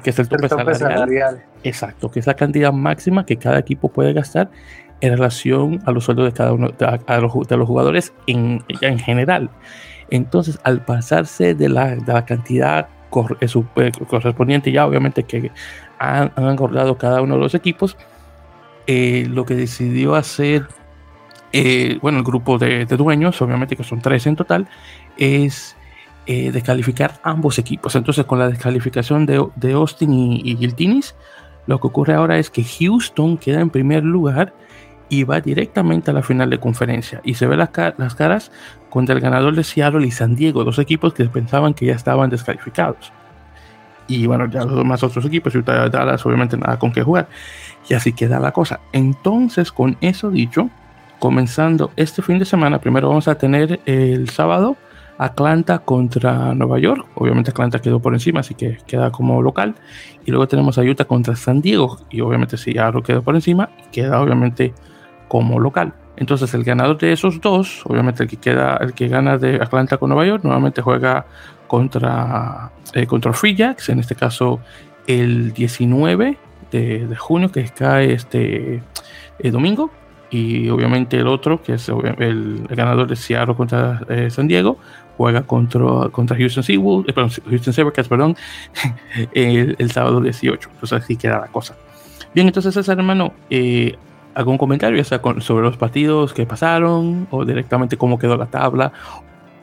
[0.02, 1.42] que es el tope, salarial.
[1.64, 4.50] Exacto, que es la cantidad máxima que cada equipo puede gastar
[5.00, 6.86] en relación a los sueldos de cada uno de,
[7.20, 9.50] los, de los, jugadores en, en general.
[10.10, 15.50] Entonces, al pasarse de la, de la cantidad eh, correspondiente, ya obviamente que
[15.98, 17.96] han, acordado cada uno de los equipos,
[18.90, 20.66] eh, lo que decidió hacer,
[22.00, 24.68] bueno, el grupo de, dueños, obviamente que son tres en total,
[25.16, 25.76] es
[26.26, 27.96] descalificar ambos equipos.
[27.96, 31.16] Entonces, con la descalificación de, de Austin y, y Giltinis,
[31.66, 34.54] lo que ocurre ahora es que Houston queda en primer lugar
[35.10, 37.20] y va directamente a la final de conferencia.
[37.24, 38.50] Y se ve las, las caras
[38.88, 42.30] contra el ganador de Seattle y San Diego, dos equipos que pensaban que ya estaban
[42.30, 43.12] descalificados.
[44.10, 47.28] Y bueno, ya los demás otros equipos, y Dallas, obviamente nada con qué jugar.
[47.88, 48.80] Y así queda la cosa.
[48.92, 50.68] Entonces, con eso dicho,
[51.20, 54.76] comenzando este fin de semana, primero vamos a tener el sábado
[55.16, 57.06] Atlanta contra Nueva York.
[57.14, 59.76] Obviamente Atlanta quedó por encima, así que queda como local.
[60.24, 61.98] Y luego tenemos a Utah contra San Diego.
[62.10, 64.74] Y obviamente si lo quedó por encima, queda obviamente
[65.28, 65.94] como local.
[66.16, 69.98] Entonces el ganador de esos dos, obviamente el que queda, el que gana de Atlanta
[69.98, 71.26] con Nueva York, nuevamente juega
[71.70, 74.58] contra, eh, contra Free Jacks, en este caso
[75.06, 76.36] el 19
[76.72, 78.82] de, junio, que cae este
[79.38, 79.88] el domingo.
[80.32, 84.78] Y obviamente el otro, que es el, ganador de Seattle contra eh, San Diego,
[85.16, 88.36] juega contra, contra Houston Seawolves, eh, perdón, Houston Sabercats, perdón,
[89.32, 90.70] el, el, sábado 18.
[90.72, 91.76] Entonces así queda la cosa.
[92.34, 93.96] Bien, entonces César, hermano, eh,
[94.34, 98.92] algún comentario, ya sea sobre los partidos que pasaron o directamente cómo quedó la tabla.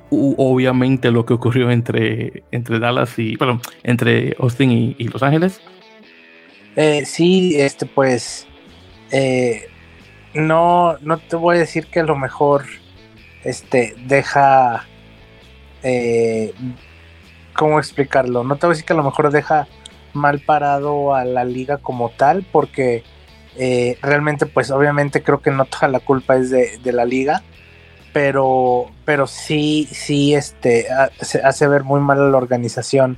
[0.10, 5.60] Obviamente lo que ocurrió entre, entre Dallas y, perdón, entre Austin y, Los Ángeles.
[6.76, 8.48] Eh, sí, este pues
[9.12, 9.67] eh,
[10.34, 12.65] no, no te voy a decir que a lo mejor
[13.43, 14.86] este, deja,
[15.84, 16.54] eh,
[17.54, 18.43] ¿cómo explicarlo?
[18.43, 19.67] No te voy a decir que a lo mejor deja
[20.13, 23.04] mal parado a la liga como tal, porque
[23.56, 27.43] eh, realmente, pues obviamente creo que no toda la culpa es de, la liga,
[28.13, 30.88] pero, pero sí, sí, este,
[31.22, 33.17] se hace ver muy mal a la organización.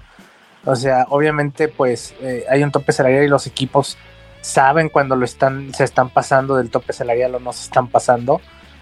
[0.65, 3.97] O sea, obviamente, pues eh, hay un tope salarial y los equipos
[4.41, 8.41] saben cuando lo están, se están pasando del tope salarial o no se están pasando.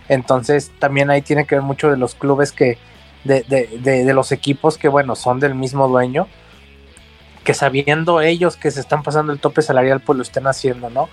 [0.10, 2.78] Entonces, también ahí tiene que ver mucho de los clubes que,
[3.24, 6.28] de, de, de los equipos que, bueno, son del mismo dueño
[7.48, 11.08] que sabiendo ellos que se están pasando el tope salarial, pues lo estén haciendo, ¿no?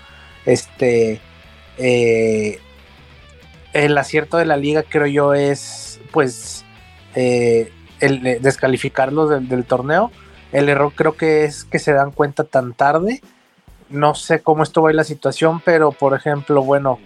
[0.45, 1.21] Este,
[1.77, 2.59] eh,
[3.75, 6.63] el acierto de la liga creo yo es, pues,
[7.15, 10.11] eh, el descalificarlos del, torneo.
[10.51, 13.21] El error creo que es que se dan cuenta tan tarde.
[13.89, 16.99] No sé cómo esto va a la situación, pero por ejemplo, bueno,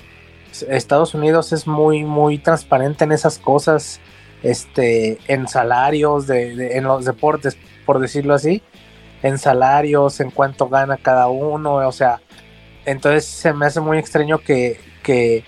[0.69, 3.99] Estados Unidos es muy, muy transparente en esas cosas,
[4.43, 8.61] este, en salarios, de, en los deportes, por decirlo así
[9.21, 12.21] en salarios, en cuánto gana cada uno, o sea,
[12.85, 15.43] entonces se me hace muy extraño que, que,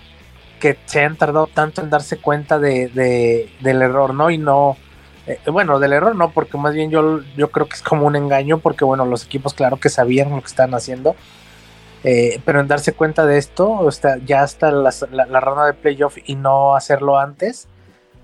[0.61, 4.29] que se hayan tardado tanto en darse cuenta de, del error, ¿no?
[4.29, 4.77] Y no,
[5.25, 8.15] eh, bueno, del error no, porque más bien yo, yo creo que es como un
[8.15, 11.15] engaño, porque bueno, los equipos claro que sabían lo que estaban haciendo,
[12.03, 15.65] eh, pero en darse cuenta de esto, o sea, ya hasta la, la, la ronda
[15.65, 17.67] de playoff y no hacerlo antes,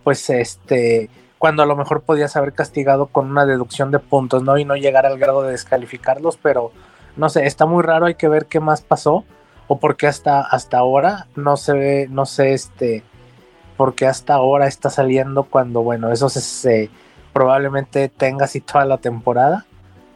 [0.04, 4.58] pues este cuando a lo mejor podías haber castigado con una deducción de puntos, ¿no?
[4.58, 6.71] Y no llegar al grado de descalificarlos, pero
[7.15, 9.23] no sé, está muy raro, hay que ver qué más pasó
[9.67, 13.03] o por qué hasta, hasta ahora no se ve, no sé, este,
[13.75, 16.89] por qué hasta ahora está saliendo cuando, bueno, eso se,
[17.34, 19.65] probablemente tenga así toda la temporada.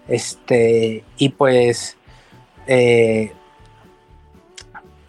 [0.08, 1.98] Este, y pues,
[2.68, 3.34] eh,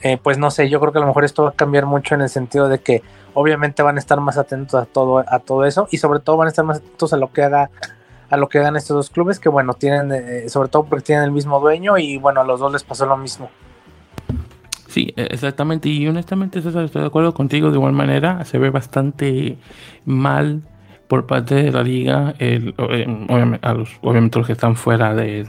[0.02, 2.14] eh, pues no sé, yo creo que a lo mejor esto va a cambiar mucho
[2.14, 3.02] en el sentido de que
[3.34, 6.46] obviamente van a estar más atentos a todo, a todo eso y sobre todo van
[6.46, 7.70] a estar más atentos a lo que haga
[8.28, 11.24] a lo que hagan estos dos clubes que bueno tienen eh, sobre todo porque tienen
[11.24, 13.50] el mismo dueño y bueno a los dos les pasó lo mismo
[14.88, 15.88] Sí, e, exactamente.
[15.88, 17.70] Y honestamente, estoy de acuerdo contigo.
[17.70, 19.56] De igual manera, se ve bastante
[20.04, 20.62] mal
[21.12, 25.14] por parte de la liga, el, eh, obviamente, a los, obviamente los que están fuera
[25.14, 25.44] de,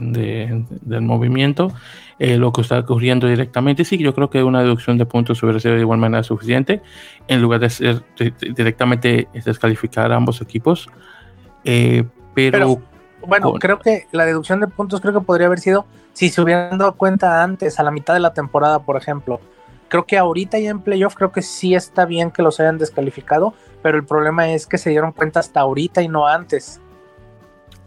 [0.82, 1.72] del movimiento,
[2.18, 3.82] eh, lo que está ocurriendo directamente.
[3.86, 6.82] Sí, yo creo que una deducción de puntos hubiera sido de igual manera suficiente,
[7.28, 8.02] en lugar de ser
[8.54, 10.90] directamente descalificar a ambos equipos.
[11.64, 12.82] Eh, pero,
[13.26, 16.78] bueno, creo que la deducción de puntos creo que podría haber sido si se hubieran
[16.78, 19.40] dado cuenta antes, a la mitad de la temporada, por ejemplo.
[19.88, 23.52] Creo que ahorita ya en playoff creo que sí está bien que los hayan descalificado,
[23.82, 26.80] pero el problema es que se dieron cuenta hasta ahorita y no antes.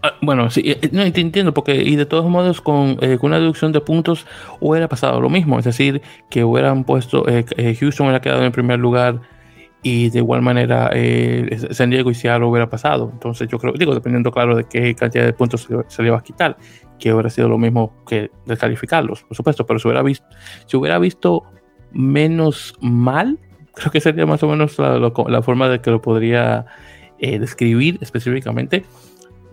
[0.03, 3.39] Ah, bueno, sí, eh, no te entiendo, porque y de todos modos con, eh, una
[3.39, 4.27] deducción de puntos
[4.59, 7.45] hubiera pasado lo mismo, es decir, que hubieran puesto, eh,
[7.79, 9.21] Houston hubiera quedado en primer lugar
[9.83, 10.91] y de igual manera
[11.71, 13.09] San Diego y Seattle hubiera pasado.
[13.11, 16.23] Entonces yo creo, digo, dependiendo claro de qué cantidad de puntos se, le va a
[16.23, 16.57] quitar,
[16.99, 20.25] que hubiera sido lo mismo que descalificarlos, por supuesto, pero si hubiera visto,
[20.65, 21.43] si hubiera visto
[21.91, 23.39] menos mal,
[23.73, 26.65] creo que sería más o menos la, forma de que lo podría
[27.19, 28.83] describir específicamente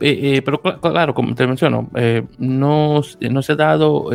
[0.00, 4.10] eh, eh, pero claro, como te menciono, eh, no, no, se ha dado,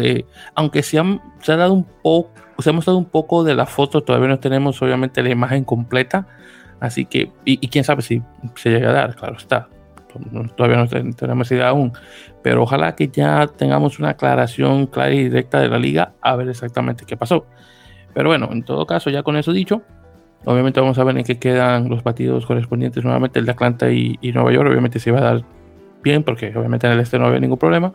[0.56, 1.02] aunque se,
[1.42, 4.40] se, ha dado un poco, se hemos dado un poco de la foto, todavía no
[4.40, 6.28] tenemos obviamente la imagen completa,
[6.80, 8.22] así que, y, quién sabe si
[8.56, 9.70] se llega a dar, claro está,
[10.56, 11.94] todavía no tenemos idea aún,
[12.42, 16.50] pero ojalá que ya tengamos una aclaración clara y directa de la liga a ver
[16.50, 17.46] exactamente qué pasó.
[18.14, 19.84] Pero bueno, en todo caso, ya con eso dicho,
[20.46, 24.18] obviamente vamos a ver en qué quedan los partidos correspondientes nuevamente, el de Atlanta y,
[24.22, 25.44] y Nueva York, obviamente se va a dar
[26.02, 27.94] bien, porque obviamente en el este no había ningún problema,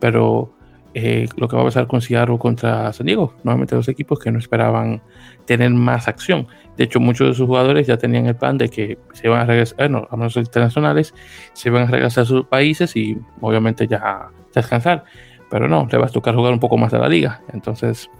[0.00, 0.54] pero
[0.94, 4.30] eh, lo que va a pasar con Seattle contra San Diego, nuevamente dos equipos que
[4.30, 5.02] no esperaban
[5.44, 6.46] tener más acción.
[6.76, 9.44] De hecho, muchos de sus jugadores ya tenían el plan de que se iban a
[9.44, 11.14] regresar, bueno, a los internacionales,
[11.52, 15.04] se iban a regresar a sus países y obviamente ya descansar.
[15.50, 17.42] Pero no, le va a tocar jugar un poco más de la liga.
[17.52, 18.10] Entonces,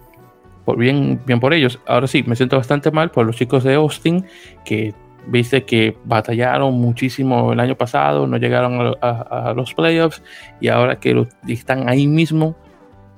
[0.63, 1.79] por bien, bien por ellos.
[1.87, 4.25] Ahora sí, me siento bastante mal por los chicos de Austin
[4.63, 4.93] que
[5.27, 10.21] Viste que batallaron muchísimo el año pasado, no llegaron a, los playoffs
[10.61, 12.55] y ahora que están ahí mismo,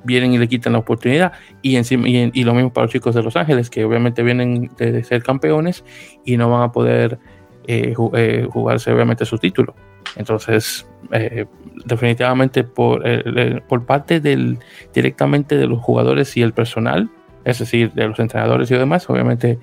[0.08, 1.34] vienen y le quitan la oportunidad.
[1.62, 5.04] Y, encima, y, lo mismo para los chicos de Los Ángeles, que obviamente vienen de,
[5.04, 5.84] ser campeones
[6.26, 7.20] y no van a poder
[7.68, 9.76] eh, eh, jugarse obviamente su título.
[10.16, 11.46] Entonces, eh,
[11.86, 13.04] definitivamente por,
[13.68, 14.58] por parte del
[14.94, 17.10] directamente de los jugadores y el personal,
[17.44, 19.60] es decir, de los entrenadores y demás, obviamente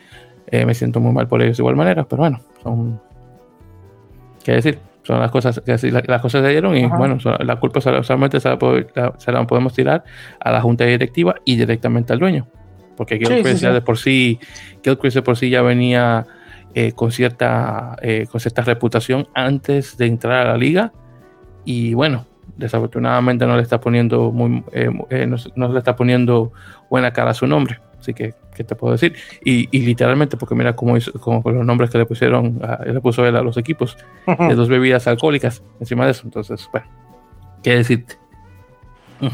[0.55, 3.01] eh, me siento muy mal por ellos de igual manera, pero bueno, son.
[4.45, 4.79] ¿Qué decir?
[5.05, 9.47] Son las cosas que las cosas se dieron y bueno, la culpa solamente se la,
[9.47, 10.03] podemos tirar
[10.41, 12.47] a la junta directiva y directamente al dueño.
[12.97, 14.41] Porque Gilchrist ya de por sí,
[14.83, 16.27] Gilchrist de por sí ya venía
[16.75, 20.93] eh, con, cierta, eh, con cierta reputación antes de entrar a la liga.
[21.67, 22.25] Y bueno,
[22.57, 24.65] desafortunadamente no le está poniendo muy,
[25.55, 26.53] no, le está poniendo
[26.89, 27.79] buena cara a su nombre.
[28.05, 29.17] Así que, ¿qué te puedo decir?
[29.43, 33.35] Y, literalmente, porque mira cómo, hizo, con los nombres que le pusieron, le puso él
[33.35, 36.23] a los equipos, de dos bebidas alcohólicas encima de eso.
[36.27, 36.87] Entonces, bueno,
[37.63, 38.17] ¿qué decirte?
[39.21, 39.29] Mm.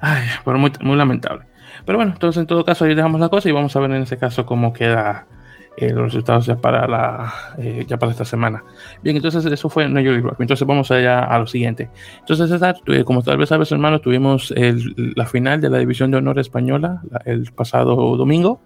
[0.00, 1.44] Ay, pero muy, muy lamentable.
[1.86, 4.02] Pero bueno, entonces en todo caso ahí dejamos la cosa y vamos a ver en
[4.02, 5.28] ese caso cómo queda
[5.76, 8.64] eh, los resultados ya para la eh, ya para esta semana.
[9.02, 10.40] Bien, entonces eso fue New York Rock.
[10.40, 11.90] Entonces vamos allá a lo siguiente.
[12.20, 16.38] Entonces César, como tal vez sabes hermano, tuvimos la final de la División de Honor
[16.38, 18.60] Española el pasado domingo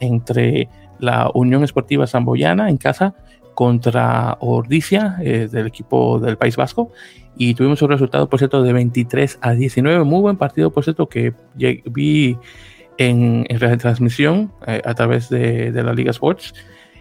[0.00, 3.14] entre la Unión Esportiva Zamboyana en casa
[3.54, 6.90] contra Ordicia eh, del equipo del País Vasco
[7.36, 10.04] y tuvimos un resultado, por cierto, de 23 a 19.
[10.04, 12.38] Muy buen partido, por cierto, que vi
[12.98, 16.54] en, en retransmisión eh, a través de, la Liga Sports.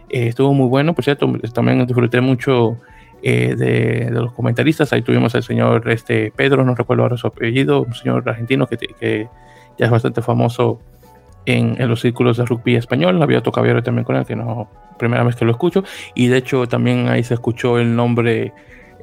[0.10, 2.78] Eh, estuvo muy bueno, por cierto, también disfruté mucho
[3.22, 4.92] de, de, los comentaristas.
[4.94, 8.78] Ahí tuvimos al señor este, Pedro, no recuerdo ahora su apellido, un señor argentino que,
[8.78, 9.28] que
[9.78, 10.82] ya es bastante famoso
[11.46, 13.22] en, en, los círculos de rugby español.
[13.22, 15.84] Había tocado también con él, que no, primera vez que lo escucho.
[16.16, 18.54] Y de hecho también ahí se escuchó el nombre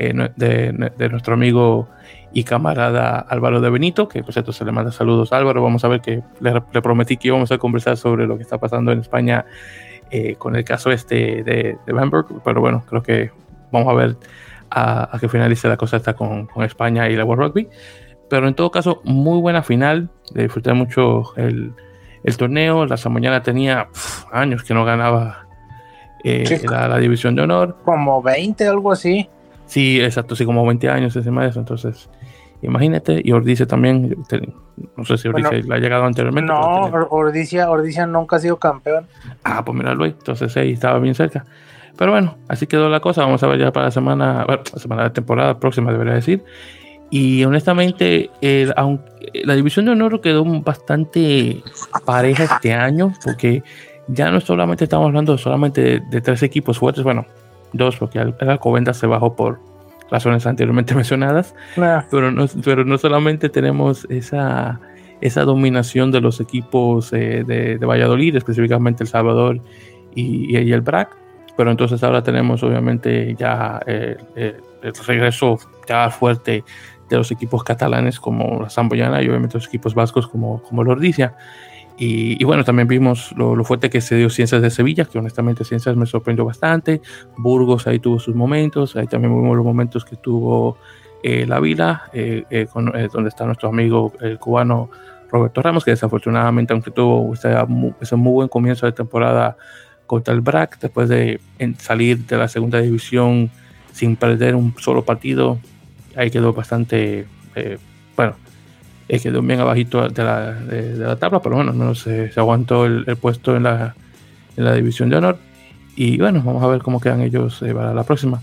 [0.00, 1.86] eh, de, de, nuestro amigo
[2.32, 5.62] y camarada Álvaro de Benito, que por cierto se le manda saludos Álvaro.
[5.62, 8.92] Vamos a ver que le, prometí que íbamos a conversar sobre lo que está pasando
[8.92, 9.44] en España
[10.10, 12.26] eh, con el caso este de, de Bamberg.
[12.42, 13.30] Pero bueno, creo que
[13.70, 14.16] vamos a ver
[14.70, 17.68] a, a que finalice la cosa esta con, con España y la World Rugby.
[18.30, 20.08] Pero en todo caso, muy buena final.
[20.32, 21.74] Disfruté mucho el,
[22.24, 22.86] el torneo.
[22.86, 23.88] La mañana tenía
[24.32, 25.46] años que no ganaba
[26.24, 27.76] eh, la, división de honor.
[27.84, 29.28] Como 20, algo así.
[29.70, 31.60] Sí, exacto, sí, como 20 años encima de eso.
[31.60, 32.10] Entonces,
[32.60, 33.22] imagínate.
[33.24, 34.16] Y Ordice también,
[34.96, 36.52] no sé si Ordice le ha llegado anteriormente.
[36.52, 37.68] No, Ordicia,
[38.06, 39.06] nunca ha sido campeón.
[39.44, 41.44] Ah, pues mira, Luis, entonces ahí estaba bien cerca.
[41.96, 43.22] Pero bueno, así quedó la cosa.
[43.22, 46.42] Vamos a ver ya para la semana, bueno, la semana de temporada próxima, debería decir.
[47.10, 48.28] Y honestamente,
[48.76, 49.10] aunque,
[49.44, 51.62] la división de honor quedó bastante
[52.04, 53.62] pareja este año, porque
[54.08, 57.26] ya no solamente estamos hablando solamente de, tres equipos fuertes, bueno,
[57.72, 59.60] dos, porque el, Alcobendas se bajó por
[60.10, 61.54] razones anteriormente mencionadas,
[62.10, 64.80] pero, no, pero no solamente tenemos esa,
[65.20, 69.60] esa dominación de los equipos eh, de, de, Valladolid, específicamente El Salvador
[70.14, 71.16] y, y, el BRAC,
[71.56, 76.64] pero entonces ahora tenemos obviamente ya eh, eh, el regreso ya fuerte
[77.08, 81.34] de los equipos catalanes como la Zamboyana y obviamente los equipos vascos como, como Lordicia.
[82.02, 85.94] Y, bueno, también vimos lo, fuerte que se dio Ciencias de Sevilla, que honestamente Ciencias
[85.96, 87.02] me sorprendió bastante.
[87.36, 90.78] Burgos ahí tuvo sus momentos, ahí también vimos los momentos que tuvo
[91.22, 94.88] eh, La Vila, eh, eh, donde está nuestro amigo el cubano
[95.30, 99.58] Roberto Ramos, que desafortunadamente, aunque tuvo ese muy buen comienzo de temporada
[100.06, 101.38] contra el BRAC, después de
[101.76, 103.50] salir de la segunda división
[103.92, 105.58] sin perder un solo partido,
[106.16, 107.26] ahí quedó bastante,
[109.10, 112.00] eh, eh, quedó bien abajito de la, de, de la, tabla, pero bueno, al menos
[112.00, 113.94] se, se aguantó el, el, puesto en la,
[114.56, 115.38] en la división de honor.
[115.96, 118.40] Y bueno, vamos a ver cómo quedan ellos eh, para la próxima.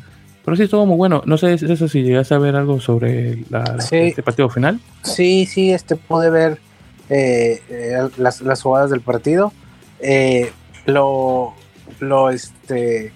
[0.48, 1.22] Pero sí, estuvo muy bueno.
[1.26, 3.98] No sé eso, si llegaste a ver algo sobre la, sí.
[3.98, 4.80] este partido final.
[5.04, 6.60] Sí, sí, este pude ver
[7.10, 9.52] eh, eh, las, las, jugadas del partido.
[10.00, 10.52] Eh,
[10.86, 11.54] lo,
[12.00, 13.12] lo, este,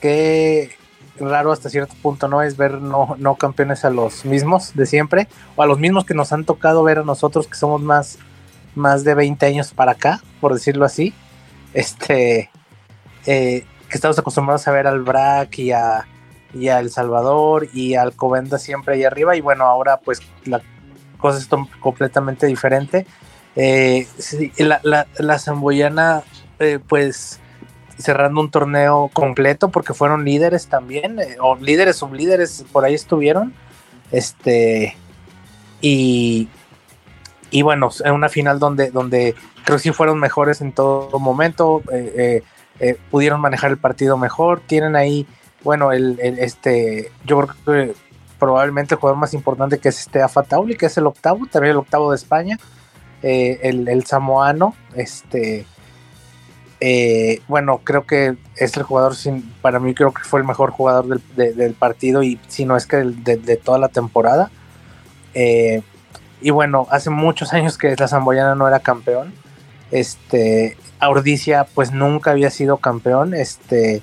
[0.00, 0.70] que
[1.20, 2.42] raro hasta cierto punto, ¿no?
[2.42, 6.14] Es ver no, no campeones a los mismos de siempre, o a los mismos que
[6.14, 8.18] nos han tocado ver a nosotros que somos más,
[8.74, 11.14] más de 20 años para acá, por decirlo así.
[11.74, 12.50] Este,
[13.26, 16.06] eh, que estamos acostumbrados a ver al BRAC y a,
[16.54, 20.60] y a El Salvador y al Covenda siempre ahí arriba, y bueno, ahora pues la
[21.18, 21.48] cosa es
[21.80, 23.06] completamente diferente.
[23.56, 26.22] Eh, sí, la, la, la Zamboyana,
[26.58, 27.40] eh, pues
[27.98, 33.52] cerrando un torneo completo porque fueron líderes también, eh, o líderes, sublíderes, por ahí estuvieron.
[34.10, 34.96] Este,
[35.80, 36.48] y,
[37.50, 39.34] y bueno, en una final donde, donde
[39.64, 42.42] creo que sí fueron mejores en todo momento, eh, eh,
[42.80, 45.26] eh pudieron manejar el partido mejor, tienen ahí,
[45.62, 47.94] bueno, el, este, yo creo que
[48.38, 51.72] probablemente el jugador más importante que es este Afa Tauli, que es el octavo, también
[51.72, 52.58] el octavo de España,
[53.20, 55.66] el, el samoano, este,
[56.80, 59.14] eh, bueno, creo que es el jugador,
[59.62, 62.76] para mí creo que fue el mejor jugador del, de, del partido y si no
[62.76, 64.50] es que de, toda la temporada.
[65.34, 65.82] Eh,
[66.40, 69.34] y bueno, hace muchos años que la Zamboyana no era campeón.
[69.90, 73.34] Este, Aurdicia pues nunca había sido campeón.
[73.34, 74.02] Este,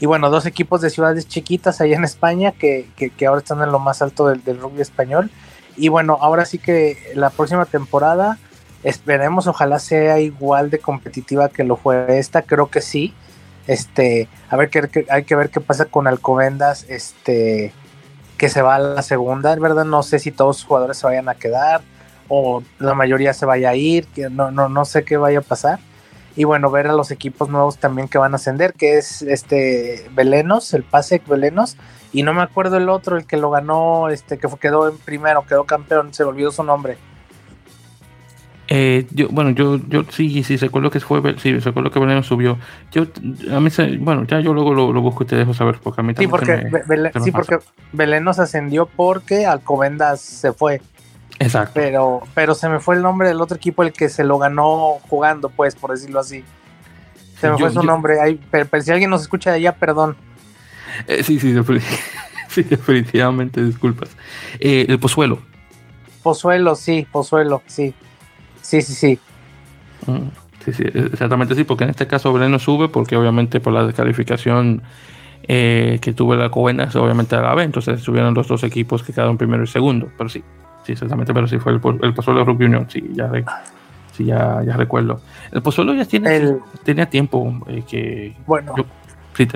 [0.00, 3.70] y bueno, dos equipos de ciudades chiquitas allá en España que, que, ahora están en
[3.70, 5.30] lo más alto del rugby español.
[5.76, 8.38] Y bueno, ahora sí que la próxima temporada
[8.86, 13.12] Esperemos, ojalá sea igual de competitiva que lo fue esta, creo que sí.
[13.66, 17.72] Este, a ver qué hay que ver qué pasa con Alcobendas, este,
[18.38, 19.84] que se va a la segunda, ¿verdad?
[19.84, 21.80] No sé si todos los jugadores se vayan a quedar
[22.28, 25.42] o la mayoría se vaya a ir, que no, no, no sé qué vaya a
[25.42, 25.80] pasar.
[26.36, 30.08] Y bueno, ver a los equipos nuevos también que van a ascender, que es este
[30.12, 31.76] Belenos, el PASEC Belenos,
[32.12, 35.44] y no me acuerdo el otro, el que lo ganó, este, que quedó en primero,
[35.44, 36.98] quedó campeón, se olvidó su nombre.
[38.68, 42.58] Eh, yo, bueno, yo, yo sí, sí, recuerdo que fue, sí, recuerdo que Belén subió.
[42.90, 43.04] Yo,
[43.52, 46.14] a mí, bueno, ya yo luego lo, busco y te dejo saber, porque a mí
[46.16, 46.68] Sí, porque,
[47.22, 47.58] sí, porque
[47.92, 50.80] Belén nos ascendió porque Alcobendas se fue.
[51.38, 51.72] Exacto.
[51.74, 54.98] Pero, pero se me fue el nombre del otro equipo, el que se lo ganó
[55.08, 56.42] jugando, pues, por decirlo así.
[57.38, 58.20] Se me fue su nombre.
[58.20, 60.16] Ahí, pero, si alguien nos escucha de allá, perdón.
[61.06, 61.54] Eh, sí, sí,
[62.48, 64.08] sí, definitivamente, disculpas.
[64.58, 65.40] Eh, el Pozuelo.
[66.22, 67.94] Pozuelo, sí, Pozuelo, sí.
[68.66, 69.18] Sí, sí, sí.
[70.06, 70.26] Mm,
[70.64, 73.86] sí, sí, exactamente sí, porque en este caso Belén no sube porque obviamente por la
[73.86, 74.82] descalificación
[75.46, 79.12] eh, que tuvo la Covena, obviamente a la B, entonces subieron los dos equipos que
[79.12, 80.42] quedaron primero y segundo, pero sí,
[80.84, 83.30] sí, exactamente, pero sí fue el, el Pozuelo Rugby Union, sí, ya,
[84.10, 85.20] sí, ya, ya recuerdo.
[85.52, 88.34] El Pozuelo ya tiene, tenía tiempo eh, que...
[88.48, 88.74] Bueno,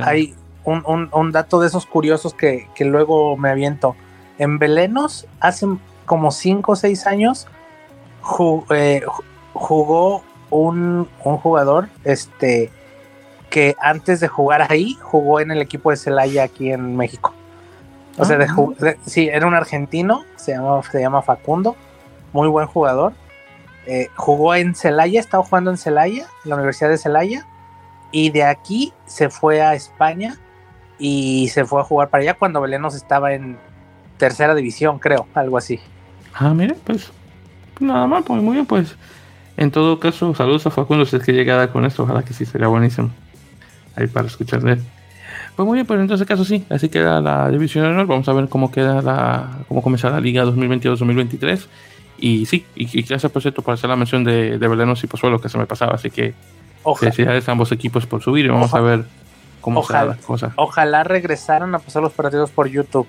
[0.05, 3.97] hay un, un, un, dato de esos curiosos que, que luego me aviento.
[4.39, 5.67] En Belenos, hace
[6.07, 7.49] como 5 o 6 años,
[8.71, 9.03] eh,
[9.53, 12.71] jugó un, jugador este,
[13.49, 17.35] que antes de jugar ahí jugó en el equipo de Celaya aquí en México.
[18.19, 18.95] O sea, ah.
[19.07, 21.77] sí, era un argentino, se llama, se llama Facundo,
[22.33, 23.15] muy buen jugador.
[23.87, 27.47] Eh, jugó en Celaya, estaba jugando en Celaya, en la Universidad de Celaya,
[28.13, 30.39] y de aquí se fue a España
[30.99, 33.59] y se fue a jugar para allá cuando Belenos estaba en
[34.19, 35.81] tercera división, creo, algo así.
[36.35, 37.11] Ah, mire, pues
[37.81, 38.97] nada más, pues muy bien, pues.
[39.57, 42.23] En todo caso, saludos a Facundo si es que llega a dar con esto, ojalá
[42.23, 43.11] que sí sería buenísimo.
[43.97, 44.83] Ahí para escuchar de él.
[45.57, 48.07] Pues muy bien, pues en ese caso sí, así queda la división de honor.
[48.07, 51.67] Vamos a ver cómo queda la, cómo comienza la liga 2022-2023.
[52.19, 55.41] Y sí, y, gracias por cierto por hacer la mención de, de Belenos y Pozuelo
[55.41, 56.35] que se me pasaba, así que
[56.97, 59.05] felicidades a ambos equipos por subir y vamos a ver
[59.61, 60.53] cómo ojalá, las cosas.
[60.57, 63.07] Ojalá regresaran a pasar los partidos por YouTube.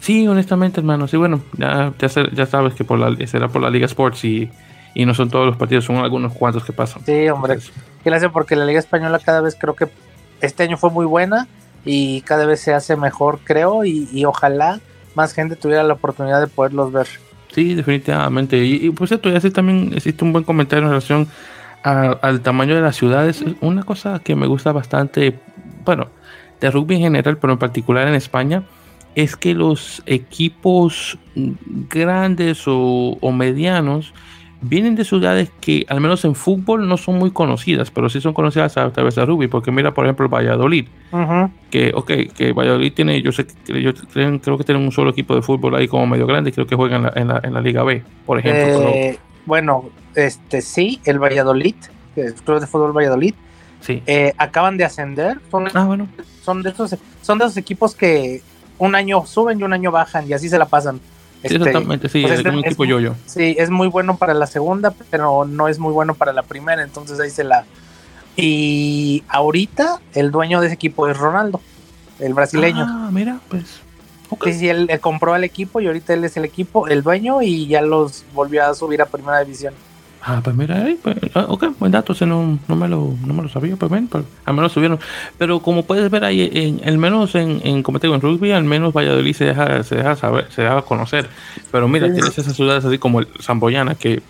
[0.00, 1.06] Sí, honestamente, hermano.
[1.06, 1.92] Sí, bueno, ya,
[2.32, 4.50] ya, sabes que por la, será por la Liga Sports y,
[4.96, 7.04] no son todos los partidos, son algunos cuantos que pasan.
[7.04, 7.58] Sí, hombre.
[8.04, 9.88] Gracias porque la Liga Española cada vez creo que
[10.40, 11.46] este año fue muy buena
[11.84, 14.80] y cada vez se hace mejor, creo, y, ojalá
[15.14, 17.06] más gente tuviera la oportunidad de poderlos ver.
[17.52, 18.58] Sí, definitivamente.
[18.58, 21.28] Y, y por cierto, ya también existe un buen comentario en relación
[21.82, 23.44] al tamaño de las ciudades.
[23.60, 25.38] Una cosa que me gusta bastante,
[25.84, 26.08] bueno,
[26.60, 28.62] de rugby en general, pero en particular en España,
[29.22, 34.14] es que los equipos grandes o, medianos
[34.62, 38.32] vienen de ciudades que al menos en fútbol no son muy conocidas, pero sí son
[38.32, 40.86] conocidas a través de rugby, porque mira por ejemplo el Valladolid,
[41.70, 45.34] que ok, que Valladolid tiene, yo sé que yo creo, que tienen un solo equipo
[45.34, 48.02] de fútbol ahí como medio grande, creo que juegan en la, en la, Liga B,
[48.24, 48.88] por ejemplo.
[48.88, 51.76] Eh, bueno, este sí, el Valladolid,
[52.16, 53.34] el club de fútbol Valladolid,
[53.80, 54.02] sí.
[54.06, 56.08] Eh, acaban de ascender, son, ah, bueno.
[56.42, 58.42] son de esos, son de esos equipos que
[58.80, 61.00] un año suben y un año bajan y así se la pasan.
[61.42, 63.14] Sí, exactamente, sí, pues es, un equipo yo-yo.
[63.26, 66.82] Sí, es muy bueno para la segunda, pero no es muy bueno para la primera,
[66.82, 67.64] entonces ahí se la...
[68.36, 71.60] Y ahorita el dueño de ese equipo es Ronaldo,
[72.18, 72.84] el brasileño.
[72.86, 73.80] Ah, mira, pues...
[74.32, 74.52] Okay.
[74.52, 77.82] Sí, él, compró al equipo y ahorita él es el equipo, el dueño, y ya
[77.82, 79.74] los volvió a subir a primera división.
[80.22, 83.42] Ah, pues mira, ahí, pues, ah, ok, buen dato, no, no, me lo, no me
[83.42, 84.98] lo sabía, pues ven, pues, al menos subieron.
[85.38, 88.52] Pero como puedes ver ahí, en, al menos en, en, como te digo, en rugby,
[88.52, 91.28] al menos Valladolid se deja, se deja saber, se deja conocer.
[91.70, 94.22] Pero mira, tienes esas ciudades así como el Zamboyana, que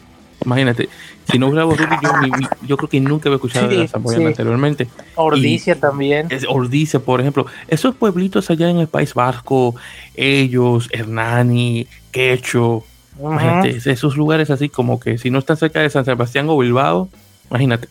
[0.44, 0.88] imagínate,
[1.30, 4.88] si no hubiera rugby, yo, yo, creo que nunca había escuchado de la Zamboyana anteriormente.
[5.16, 6.28] Ordicia también.
[6.30, 7.46] Es Ordicia, por ejemplo.
[7.66, 9.74] Esos pueblitos allá en el País Vasco,
[10.14, 12.84] ellos, Hernani, Quecho,
[13.20, 17.08] Imagínate, esos lugares así como que si no están cerca de San Sebastián o Bilbao,
[17.50, 17.88] imagínate,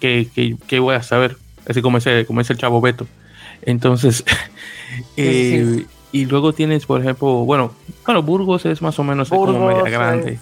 [0.00, 1.36] que, voy a saber,
[1.68, 3.06] así como ese, como ese el chavo Beto.
[3.62, 4.24] Entonces,
[5.16, 7.72] eh, y luego tienes, por ejemplo, bueno,
[8.04, 10.38] bueno, Burgos es más o menos como media grande.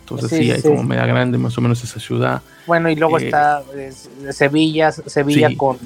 [0.00, 2.42] Entonces sí, hay como media grande más o menos esa ciudad.
[2.66, 3.62] Bueno, y luego eh, está
[4.30, 5.76] Sevilla, Sevilla con,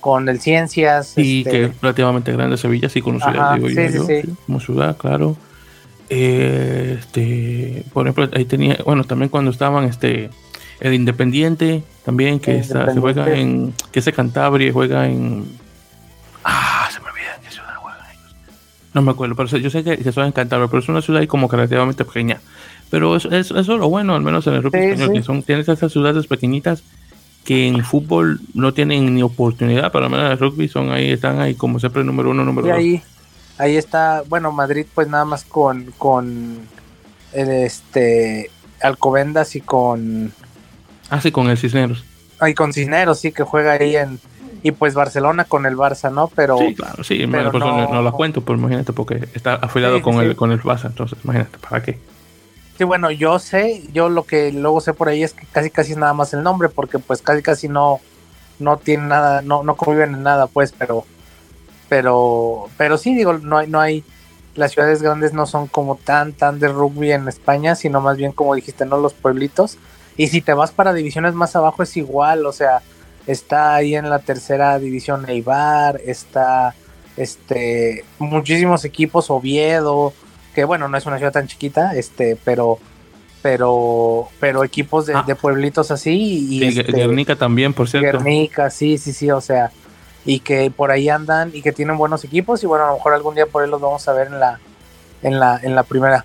[0.00, 1.08] con el Ciencias.
[1.08, 4.06] Sí, este que es relativamente grande Sevilla, sí conocida, digo yo,
[4.46, 5.36] como ciudad, claro.
[6.10, 10.28] Este, por ejemplo, ahí tenía, bueno, también cuando estaban este
[10.80, 15.44] el Independiente también que está, se juega en que es Cantabria, juega en
[16.42, 17.98] ah, se me olvida qué ciudad juega
[18.92, 21.20] No me acuerdo, pero yo sé que se juega en Cantabria, pero es una ciudad
[21.20, 22.40] ahí como que relativamente pequeña.
[22.90, 25.68] Pero eso es, es, lo bueno, al menos en el rugby español, que son tienes
[25.68, 26.82] esas ciudades pequeñitas
[27.44, 31.40] que en fútbol no tienen ni oportunidad, pero al menos en rugby son ahí, están
[31.40, 32.78] ahí como siempre número uno, número y dos.
[32.78, 33.02] ahí,
[33.60, 36.60] ahí está, bueno, Madrid pues nada más con, con
[37.32, 38.50] el, este
[38.82, 40.32] Alcobendas y con
[41.10, 42.04] Ah, sí, con el Cisneros.
[42.38, 44.18] ay con Cisneros, sí, que juega ahí en
[44.62, 46.28] y pues Barcelona con el Barça, ¿no?
[46.28, 49.96] Pero Sí, claro, sí, pero por eso no, no- cuento, pues imagínate, porque está afiliado
[49.96, 50.20] Sí, con, sí.
[50.20, 51.98] el, con el Barça, entonces imagínate, ¿para qué?
[52.76, 55.92] Sí, bueno, yo sé, yo lo que luego sé por ahí es que casi casi
[55.92, 58.00] es nada más el nombre, porque pues casi casi no,
[58.58, 61.04] no tienen nada, no, no conviven en nada, pues, pero,
[61.90, 64.04] pero, pero sí, digo, no hay, no hay,
[64.54, 68.30] las ciudades grandes no son como tan, tan de rugby en España, sino más bien
[68.32, 69.76] como dijiste, no los pueblitos.
[70.16, 72.80] Y si te vas para divisiones más abajo es igual, o sea,
[73.26, 76.74] está ahí en la tercera división Eibar, está,
[77.16, 80.12] este, muchísimos equipos, Oviedo,
[80.54, 82.78] que bueno, no es una ciudad tan chiquita, este, pero
[83.42, 85.24] pero pero equipos de, Ah.
[85.26, 88.18] de pueblitos así y Sí, este, Guernica también, por cierto.
[88.18, 89.72] Guernica, sí, sí, sí, o sea,
[90.24, 93.14] y que por ahí andan y que tienen buenos equipos y bueno, a lo mejor
[93.14, 94.58] algún día por ahí los vamos a ver en la
[95.22, 96.24] en la en la primera.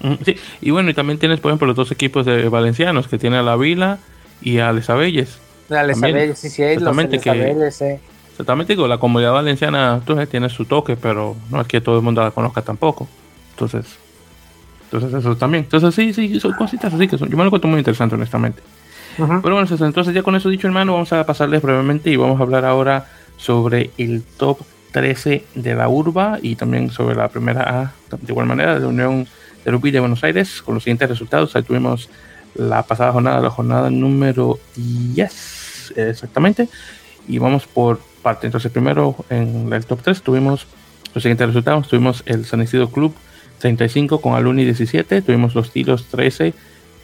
[0.00, 3.18] Mm, Sí, y bueno, y también tienes, por ejemplo, los dos equipos de valencianos, que
[3.18, 3.98] tiene a la Vila
[4.40, 5.38] y a Les Abelles.
[5.68, 8.00] La Les Abelles, sí, sí, hay los exactamente Les que- eh.
[8.30, 11.96] Exactamente, digo, la comunidad valenciana tú sabes, tiene su toque, pero no es que todo
[11.96, 13.06] el mundo la conozca tampoco.
[13.50, 13.84] Entonces,
[14.84, 15.64] entonces eso también.
[15.64, 18.62] Entonces sí, sí, son cositas así que son, yo me lo encuentro muy interesante, honestamente.
[19.18, 19.26] Ujú.
[19.42, 22.40] Pero bueno, entonces, entonces ya con eso dicho, hermano, vamos a pasarles brevemente y vamos
[22.40, 23.06] a hablar ahora
[23.40, 24.58] sobre el top
[24.92, 28.88] 13 de la urba y también sobre la primera A, de igual manera, de la
[28.88, 29.26] Unión
[29.64, 31.56] de Rugby de Buenos Aires, con los siguientes resultados.
[31.56, 32.10] Ahí tuvimos
[32.54, 36.68] la pasada jornada, la jornada número 10, exactamente.
[37.28, 38.46] Y vamos por parte.
[38.46, 40.66] Entonces, primero en el top 3 tuvimos
[41.14, 41.88] los siguientes resultados.
[41.88, 43.14] Tuvimos el San Isidro Club
[43.58, 45.22] 35 con Aluni 17.
[45.22, 46.52] Tuvimos los Tiros 13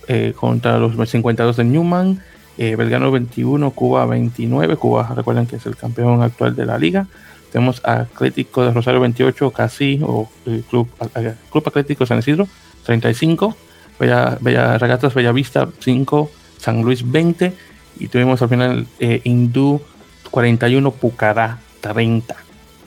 [0.08, 2.22] eh, contra los 52 de Newman.
[2.58, 4.76] Eh, Belgrano 21, Cuba 29.
[4.76, 7.06] Cuba, recuerden que es el campeón actual de la liga.
[7.52, 12.48] Tenemos Atlético de Rosario 28, casi, o el Club, eh, Club Atlético San Isidro
[12.84, 13.56] 35.
[13.98, 17.52] Bella, Bella Regatas Bellavista 5, San Luis 20.
[17.98, 19.80] Y tuvimos al final eh, Hindú
[20.30, 22.36] 41, Pucará 30.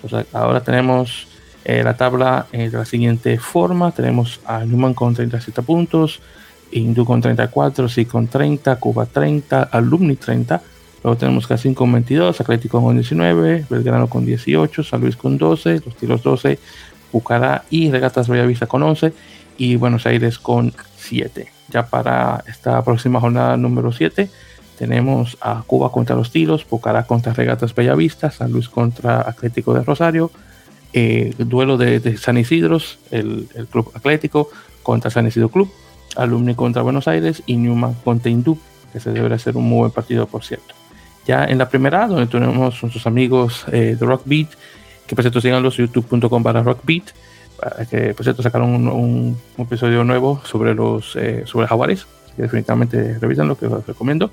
[0.03, 1.27] O sea, ahora tenemos
[1.65, 3.91] eh, la tabla eh, de la siguiente forma.
[3.91, 6.21] Tenemos a Newman con 37 puntos,
[6.71, 10.61] Hindú con 34, Sí con 30, Cuba 30, Alumni 30.
[11.03, 15.81] Luego tenemos Casín con 22, Atlético con 19, Belgrano con 18, San Luis con 12,
[15.85, 16.59] Los Tiros 12,
[17.11, 19.13] Pucará y Regatas Bellavista con 11
[19.57, 21.51] y Buenos Aires con 7.
[21.69, 24.29] Ya para esta próxima jornada número 7
[24.77, 29.83] tenemos a Cuba contra los Tiros, Pucará contra Regatas Bellavista, San Luis contra Atlético de
[29.83, 30.31] Rosario,
[30.93, 34.49] eh, duelo de, de San Isidros, el, el, Club Atlético
[34.81, 35.69] contra San Isidro Club,
[36.15, 38.57] Alumni contra Buenos Aires y Newman contra Hindú,
[38.91, 40.75] que se debería ser un muy buen partido, por cierto.
[41.25, 44.49] Ya en la primera, donde tenemos nuestros amigos eh, de Rockbeat,
[45.05, 47.03] que por cierto síganlos youtube.com para Rockbeat,
[47.89, 53.19] que por cierto sacaron un, un, episodio nuevo sobre los eh, sobre jaguares, que definitivamente
[53.19, 54.31] revisan lo que os recomiendo.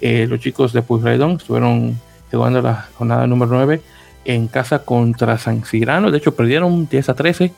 [0.00, 2.00] Eh, los chicos de Pueyrredón estuvieron
[2.30, 3.80] jugando la jornada número 9
[4.24, 6.10] en casa contra San Cirano.
[6.10, 7.52] De hecho, perdieron 10 a 13,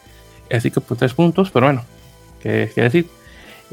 [0.53, 1.51] así que por 3 puntos.
[1.51, 1.85] Pero bueno,
[2.43, 3.09] ¿qué, qué decir?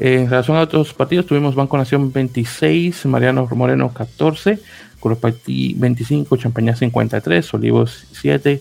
[0.02, 4.58] Eh, en relación a otros partidos, tuvimos Banco Nación 26, Mariano Moreno 14,
[4.98, 8.60] Curopatí 25, Champañá 53, Olivos 7,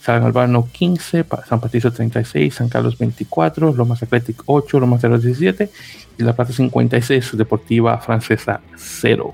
[0.00, 5.70] San Albano 15, San Patricio 36, San Carlos 24, Lomas Atlético 8, Lomas 17
[6.18, 9.32] y La Plata 56, Deportiva Francesa 0.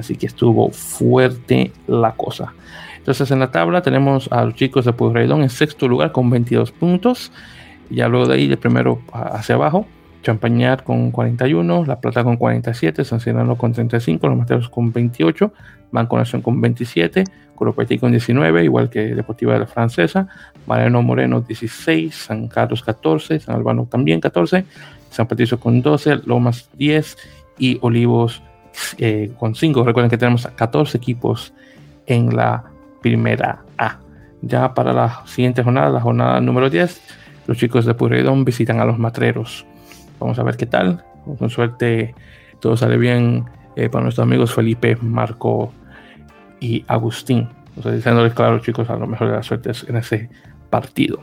[0.00, 2.54] Así que estuvo fuerte la cosa.
[2.98, 6.72] Entonces en la tabla tenemos a los chicos de Pueyrredón en sexto lugar con 22
[6.72, 7.30] puntos.
[7.88, 9.86] Ya luego de ahí, de primero hacia abajo,
[10.22, 15.52] Champañar con 41, La Plata con 47, San Cirano con 35, Los Materos con 28,
[15.90, 20.28] Banco Nación con 27, Curopetí con 19, igual que Deportiva de la Francesa,
[20.66, 24.64] Mariano Moreno 16, San Carlos 14, San Albano también 14,
[25.10, 27.16] San Patricio con 12, Lomas 10
[27.58, 28.42] y Olivos
[28.98, 29.84] eh, con 5.
[29.84, 31.52] Recuerden que tenemos 14 equipos
[32.06, 32.64] en la
[33.00, 33.98] primera A.
[34.40, 37.00] Ya para la siguiente jornada, la jornada número 10,
[37.46, 39.66] los chicos de Pueyrredón visitan a los matreros.
[40.22, 41.04] Vamos a ver qué tal.
[41.38, 42.14] Con suerte
[42.60, 43.44] todo sale bien
[43.76, 45.72] eh, para nuestros amigos Felipe, Marco
[46.60, 47.48] y Agustín.
[47.82, 50.28] Sea, diciéndoles claro, chicos, a lo mejor de la suerte en ese
[50.70, 51.20] partido.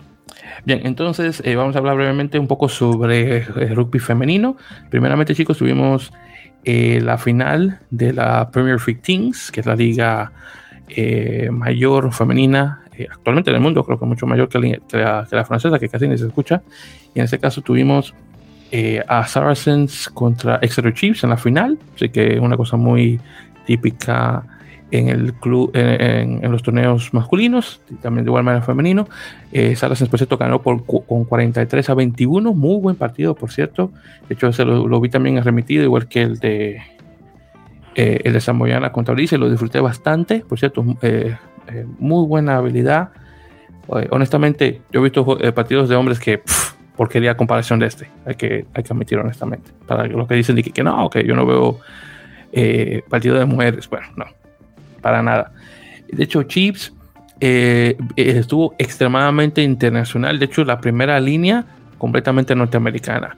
[0.66, 4.58] Bien, entonces eh, vamos a hablar brevemente un poco sobre el rugby femenino.
[4.90, 6.12] Primeramente, chicos, tuvimos
[6.66, 10.32] eh, la final de la Premier League Teams, que es la liga
[10.90, 14.98] eh, mayor femenina eh, actualmente en el mundo, creo que mucho mayor que la, que
[14.98, 16.62] la, que la francesa, que casi ni se escucha.
[17.14, 18.14] Y en este caso tuvimos
[18.72, 23.20] eh, a Saracens contra Exeter Chiefs en la final, así que es una cosa muy
[23.66, 24.44] típica
[24.92, 29.08] en el club, en, los torneos masculinos, también de igual manera femenino.
[29.52, 33.92] Eh, Saracens, por cierto, ganó por, con 43 a 21, muy buen partido, por cierto.
[34.28, 36.82] De hecho, se lo, vi también remitido, igual que el de
[37.96, 41.36] eh, el de Samboyana contra Ulises, lo disfruté bastante, por cierto, eh,
[41.68, 43.10] eh, muy buena habilidad.
[44.12, 46.42] honestamente, yo he visto partidos de hombres que
[47.00, 49.72] porquería comparación de este, hay que, hay que admitir honestamente.
[49.88, 51.80] Para los que dicen que, que no, que yo no veo
[53.08, 54.26] partido de mujeres, bueno, no,
[55.02, 55.54] para nada.
[56.12, 56.92] De hecho, Chips
[57.40, 60.40] eh, estuvo extremadamente internacional.
[60.40, 61.64] De hecho, la primera línea
[61.98, 63.38] completamente norteamericana.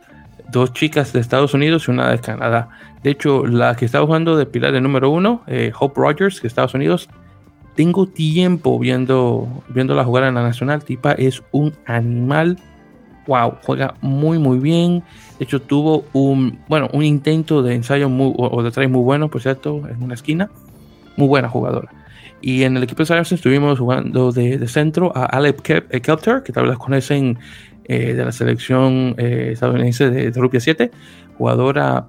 [0.50, 2.70] Dos chicas de Estados Unidos y una de Canadá.
[3.04, 6.48] De hecho, la que estaba jugando de pilar de número uno, eh, Hope Rogers, de
[6.48, 7.10] Estados Unidos,
[7.76, 10.84] tengo tiempo viendo, viéndola jugar en la nacional.
[10.84, 12.58] Tipa es un animal.
[13.28, 15.04] Wow, juega muy, muy bien.
[15.38, 19.30] De hecho, tuvo un, bueno, un intento de ensayo muy, o de try muy bueno,
[19.30, 20.50] por cierto, en una esquina
[21.18, 21.92] muy buena jugadora.
[22.42, 26.52] Y en el equipo de Saracens estuvimos jugando de, centro a Alec eh, Kelter, que
[26.52, 27.38] tal vez conocen
[27.86, 30.92] eh, de la selección eh, estadounidense de, de, 7,
[31.38, 32.08] jugadora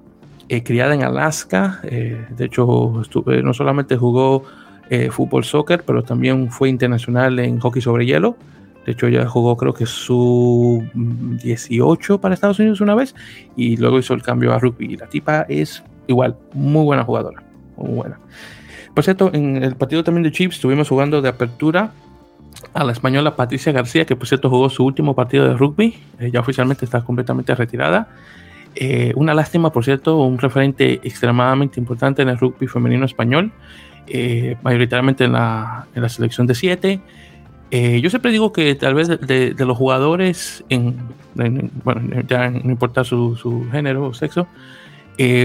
[0.65, 1.79] criada en Alaska.
[1.81, 3.01] de hecho,
[3.43, 4.43] no solamente jugó
[5.09, 8.35] fútbol soccer, pero también fue internacional en hockey sobre hielo.
[8.85, 13.15] De hecho, ya jugó creo que su 18 para Estados Unidos una vez
[13.55, 14.93] y luego hizo el cambio a rugby.
[14.93, 17.41] Y la tipa es igual, muy buena jugadora,
[17.77, 18.19] muy buena.
[18.93, 21.91] Por cierto, en el partido también de Chiefs estuvimos jugando de apertura
[22.73, 26.29] a la española Patricia García, que por cierto jugó su último partido de rugby, eh,
[26.31, 28.07] ya oficialmente está completamente retirada.
[28.75, 33.51] Eh, una lástima, por cierto, un referente extremadamente importante en el rugby femenino español,
[34.07, 36.99] eh, mayoritariamente en la, en la, selección de 7.
[38.01, 40.95] Yo siempre digo que tal vez de, los jugadores, en,
[41.83, 44.47] bueno, ya no importa su, su género o sexo,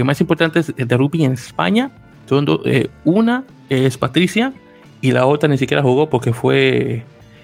[0.03, 1.91] más importantes de rugby en España,
[2.65, 4.53] eh, una es Patricia
[5.01, 7.03] y la otra ni siquiera jugó porque fue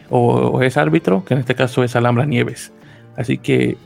[0.09, 2.71] o, es árbitro, que en este caso es Alhambra Nieves.
[3.17, 3.77] Así que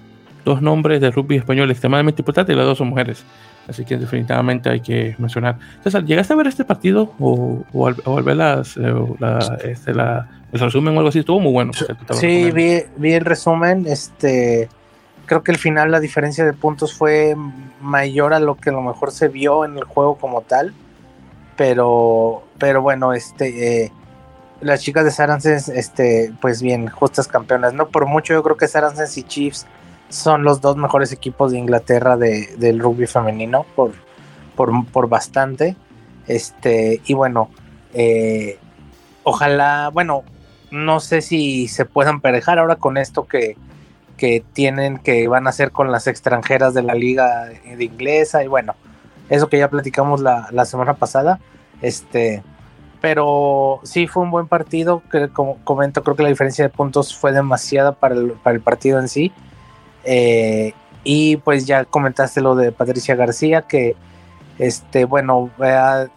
[0.43, 3.23] dos nombres de rugby español extremadamente importantes y las dos son mujeres.
[3.67, 5.57] Así que definitivamente hay que mencionar.
[5.83, 8.93] César, ¿llegaste a ver este partido o, al, ver las, eh,
[9.63, 9.93] este,
[10.51, 11.19] el resumen o algo así?
[11.19, 11.71] Estuvo muy bueno.
[12.11, 13.85] Sí, vi, vi, el resumen.
[13.87, 14.69] Este,
[15.25, 17.35] creo que al final la diferencia de puntos fue
[17.81, 20.73] mayor a lo que a lo mejor se vio en el juego como tal
[21.59, 23.91] pero, pero bueno, este, eh,
[24.61, 27.89] las chicas de Saracens, este, pues bien, justas campeonas, ¿no?
[27.89, 29.67] Por mucho yo creo que Saracens y Chiefs
[30.07, 33.91] son los dos mejores equipos de Inglaterra de, del rugby femenino, por,
[34.55, 35.75] por, bastante.
[36.27, 37.49] Este, y bueno,
[37.93, 38.57] eh,
[39.23, 40.23] ojalá, bueno,
[40.71, 43.57] no sé si se puedan perejar ahora con esto que,
[44.17, 48.47] que tienen, que van a hacer con las extranjeras de la liga de inglesa, y
[48.47, 48.75] bueno,
[49.29, 51.39] eso que ya platicamos la, semana pasada.
[51.81, 52.43] Este,
[52.99, 55.03] pero sí fue un buen partido.
[55.11, 58.61] Que, como comento, creo que la diferencia de puntos fue demasiada para el, para el
[58.61, 59.31] partido en sí.
[60.03, 63.95] Eh, y pues ya comentaste lo de Patricia García, que
[64.57, 65.49] este, bueno,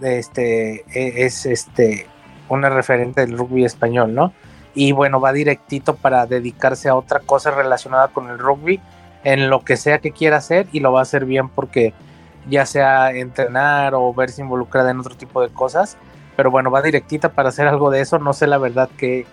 [0.00, 2.06] este, e, es este,
[2.52, 4.32] una referente del rugby español, ¿no?
[4.74, 8.80] Y bueno, va directito para dedicarse a otra cosa relacionada con el rugby,
[9.24, 11.92] en lo que sea que quiera hacer, y lo va a hacer bien porque
[12.48, 15.96] ya sea entrenar o verse involucrada en otro tipo de cosas.
[16.36, 18.18] Pero bueno, va directita para hacer algo de eso.
[18.18, 19.26] No sé la verdad que,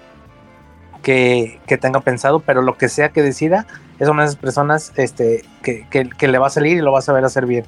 [1.02, 3.66] que, tenga pensado, pero lo que sea que decida,
[4.00, 7.04] es una de esas personas este, que, le va a salir y lo va a
[7.04, 7.66] saber hacer bien.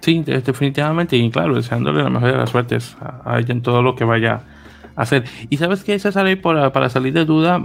[0.00, 1.16] Sí, definitivamente.
[1.16, 4.42] Y claro, deseándole la mejor de las suertes a, ella en todo lo que vaya
[4.96, 5.24] a hacer.
[5.50, 7.62] Y sabes que César, para, para salir de duda,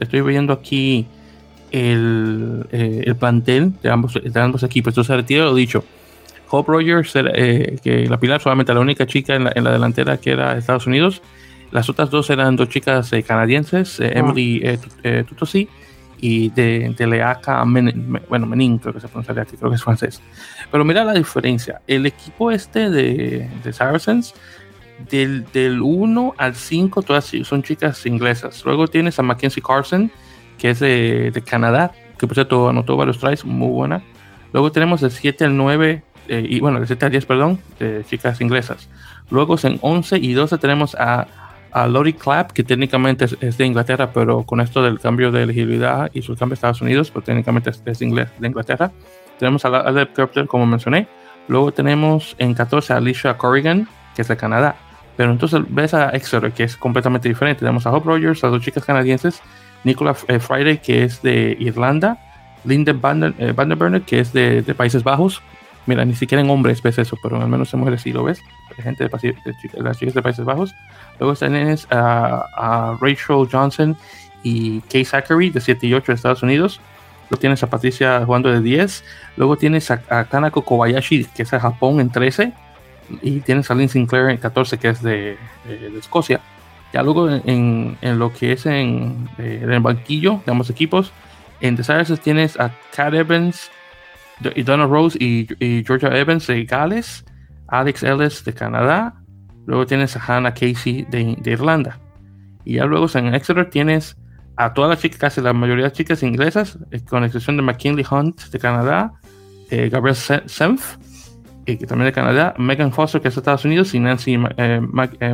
[0.00, 1.06] estoy viendo aquí
[1.72, 4.92] el, eh, el plantel de ambos, de ambos equipos.
[4.92, 5.84] Entonces retira lo dicho.
[6.50, 10.18] Hope Rogers, eh, que la Pilar solamente la única chica en la, en la, delantera
[10.18, 11.22] que era Estados Unidos.
[11.72, 14.04] Las otras dos eran dos chicas eh, canadienses, ah.
[14.04, 14.78] Emily
[15.26, 15.68] Tutosi
[16.24, 17.62] y de, de Leaca,
[18.30, 20.22] bueno, Menin, creo que se pronuncia aquí, creo que es francés.
[20.70, 21.82] Pero mira la diferencia.
[21.86, 24.32] El equipo este de, de Saracens,
[25.10, 28.64] del, del 1 al 5, todas son chicas inglesas.
[28.64, 30.10] Luego tienes a Mackenzie Carson,
[30.56, 34.02] que es de, Canadá, que por cierto anotó varios tries, muy buena.
[34.54, 38.02] Luego tenemos el 7 al 9, eh, y bueno, el 7 al 10, perdón, de
[38.08, 38.88] chicas inglesas.
[39.28, 41.26] Luego en 11 y 12 tenemos a,
[41.74, 46.08] a Lori Clapp, que técnicamente es, de Inglaterra, pero con esto del cambio de elegibilidad
[46.14, 48.92] y su cambio a Estados Unidos, pues técnicamente es, de, inglés, de Inglaterra.
[49.40, 51.08] Tenemos a Alep Carpenter, como mencioné.
[51.48, 54.76] Luego tenemos en 14 a Alicia Corrigan, que es de Canadá.
[55.16, 57.60] Pero entonces ves a Exeter, que es completamente diferente.
[57.60, 59.42] Tenemos a Hope Rogers, a dos chicas canadienses,
[59.82, 62.18] Nicola eh, Friday, que es de Irlanda,
[62.64, 65.42] Linda Van, eh, que es de, Países Bajos,
[65.86, 68.40] Mira, ni siquiera en hombres ves eso, pero al menos en mujeres sí lo ves.
[68.82, 69.10] gente de,
[69.76, 70.74] las chicas de Países Bajos.
[71.18, 73.96] Luego tienes a, a Rachel Johnson
[74.42, 76.80] y Kay Zachary de 7 y 8 de Estados Unidos.
[77.30, 79.04] Luego tienes a Patricia jugando de 10.
[79.36, 82.52] Luego tienes a, Kanako Kobayashi, que es de Japón, en 13.
[83.22, 85.36] Y tienes a Lynn Sinclair en 14, que es de,
[85.98, 86.40] Escocia.
[86.92, 91.12] Ya luego en, en, lo que es en, el banquillo de ambos equipos,
[91.60, 93.70] en Desires tienes a Kat Evans,
[94.54, 95.46] y Donna Rose y,
[95.84, 97.24] Georgia Evans de Gales,
[97.68, 99.14] Alex Ellis de Canadá,
[99.66, 101.98] luego tienes a Hannah Casey de, Irlanda.
[102.64, 104.16] Y ya luego en Exeter tienes
[104.56, 108.04] a todas las chicas, casi la mayoría de chicas inglesas, eh, con excepción de McKinley
[108.08, 109.12] Hunt de Canadá,
[109.70, 110.96] eh, Gabriel Senf,
[111.66, 114.80] que también de Canadá, Megan Foster, que es de Estados Unidos, y Nancy eh,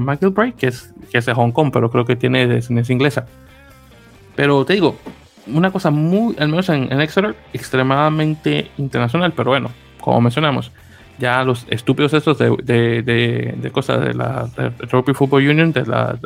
[0.01, 3.27] McIlbray, que es, que es de Hong Kong, pero creo que tiene descendencia inglesa.
[4.37, 4.97] Pero te digo,
[5.47, 9.71] una cosa muy, al menos en, Exeter, extremadamente internacional, pero bueno,
[10.01, 10.71] como mencionamos,
[11.21, 14.49] ya los estúpidos estos de, de, de, cosas de la
[14.91, 16.19] Rugby Football Union, de la,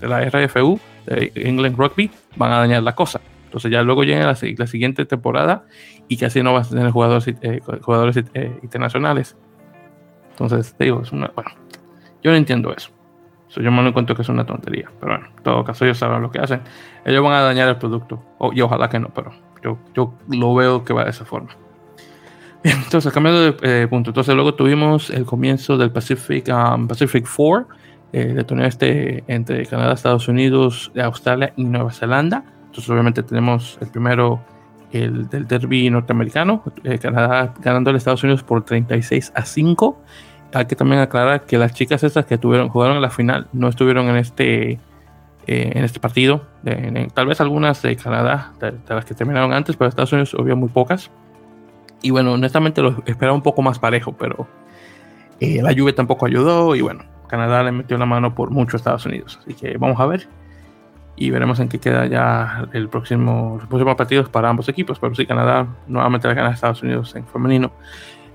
[0.00, 3.20] de la, RFU, de England Rugby, van a dañar la cosa.
[3.44, 5.64] Entonces ya luego llega la, siguiente temporada
[6.08, 9.36] y así no vas a tener jugadores, eh, jugadores eh, internacionales.
[10.30, 11.50] Entonces, te digo, es una, bueno,
[12.22, 12.90] yo no entiendo eso.
[13.56, 14.90] yo me lo encuentro que es una tontería.
[14.98, 16.62] Pero bueno, en todo caso ellos saben lo que hacen.
[17.04, 18.22] Ellos van a dañar el producto.
[18.54, 19.32] y ojalá que no, pero
[19.62, 21.50] yo, yo lo veo que va de esa forma.
[22.62, 24.10] Entonces cambiando de eh, punto.
[24.10, 27.68] Entonces luego tuvimos el comienzo del Pacific, um, Pacific 4,
[28.12, 32.44] eh, el torneo este entre Canadá, Estados Unidos, Australia y Nueva Zelanda.
[32.66, 34.40] Entonces obviamente tenemos el primero,
[34.92, 40.02] el del derby norteamericano, eh, Canadá ganando a Estados Unidos por 36 a 5.
[40.54, 43.68] Hay que también aclarar que las chicas estas que tuvieron, jugaron en la final no
[43.68, 44.80] estuvieron en este,
[45.46, 46.46] en este partido.
[47.12, 50.54] tal vez algunas de Canadá, de, de, las que terminaron antes, pero Estados Unidos había
[50.54, 51.10] muy pocas.
[52.02, 54.46] Y bueno, honestamente lo esperaba un poco más parejo, pero
[55.40, 58.78] eh, la lluvia tampoco ayudó y bueno, Canadá le metió la mano por mucho a
[58.78, 59.38] Estados Unidos.
[59.42, 60.28] Así que vamos a ver
[61.16, 64.98] y veremos en qué queda ya el próximo, los próximos partidos para ambos equipos.
[64.98, 67.72] Pero sí, Canadá nuevamente la gana a Estados Unidos en femenino.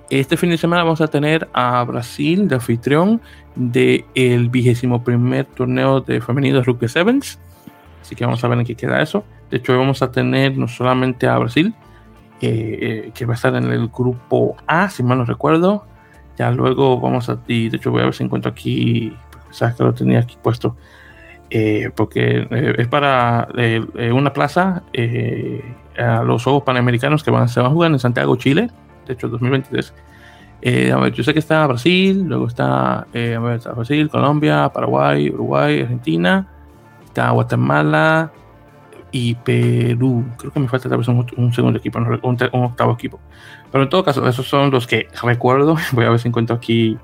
[0.09, 3.21] Este fin de semana vamos a tener a Brasil de anfitrión
[3.55, 7.39] del el vigésimo primer torneo de femenino de Rugby Sevens.
[8.01, 9.23] Así que vamos a ver en qué queda eso.
[9.49, 11.73] De hecho, vamos a tener no solamente a Brasil,
[12.45, 15.85] eh, que va a estar en el grupo A, si mal no recuerdo.
[16.37, 19.15] Ya luego vamos a, y de hecho voy a ver si encuentro aquí,
[19.51, 20.75] sabes que lo tenía aquí puesto,
[21.49, 23.47] eh, porque eh, es para
[24.11, 24.83] una plaza
[25.97, 28.69] a los Juegos Panamericanos que van, se van a jugar en Santiago, Chile,
[29.05, 29.93] de hecho 2023.
[30.91, 35.29] a ver, yo sé que está Brasil, luego está, a ver, está Brasil, Colombia, Paraguay,
[35.29, 36.47] Uruguay, Argentina,
[37.05, 38.31] está Guatemala,
[39.13, 40.25] y Perú.
[40.37, 43.19] Creo que me falta tal vez un, segundo equipo, un, un, octavo equipo.
[43.71, 45.77] Pero en todo caso, esos son los que recuerdo.
[45.93, 46.97] Voy a ver si encuentro aquí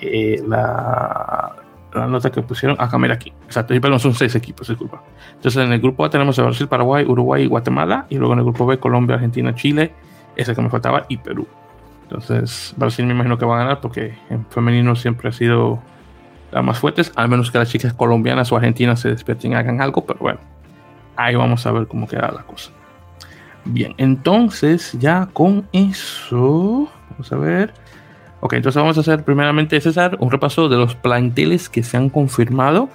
[0.00, 1.56] eh, la,
[1.92, 2.80] la, nota que pusieron.
[2.80, 3.32] Acá, mira aquí.
[3.44, 5.02] Exacto, perdón, son seis equipos, disculpa.
[5.34, 8.06] Entonces, en el grupo A tenemos a Brasil, Paraguay, Uruguay y Guatemala.
[8.08, 9.92] Y luego en el grupo B, Colombia, Argentina, Chile.
[10.36, 11.46] Ese que me faltaba, y Perú.
[12.04, 15.80] Entonces, Brasil me imagino que va a ganar porque en femenino siempre ha sido
[16.52, 19.80] las más fuertes, al menos que las chicas colombianas o argentinas se despierten y hagan
[19.80, 20.55] algo, pero bueno
[21.16, 22.70] ahí vamos a ver cómo queda la cosa.
[23.64, 27.74] Bien, entonces ya con eso, vamos a ver.
[28.40, 32.10] Ok, entonces vamos a hacer primeramente, César, un repaso de los planteles que se han
[32.10, 32.88] confirmado,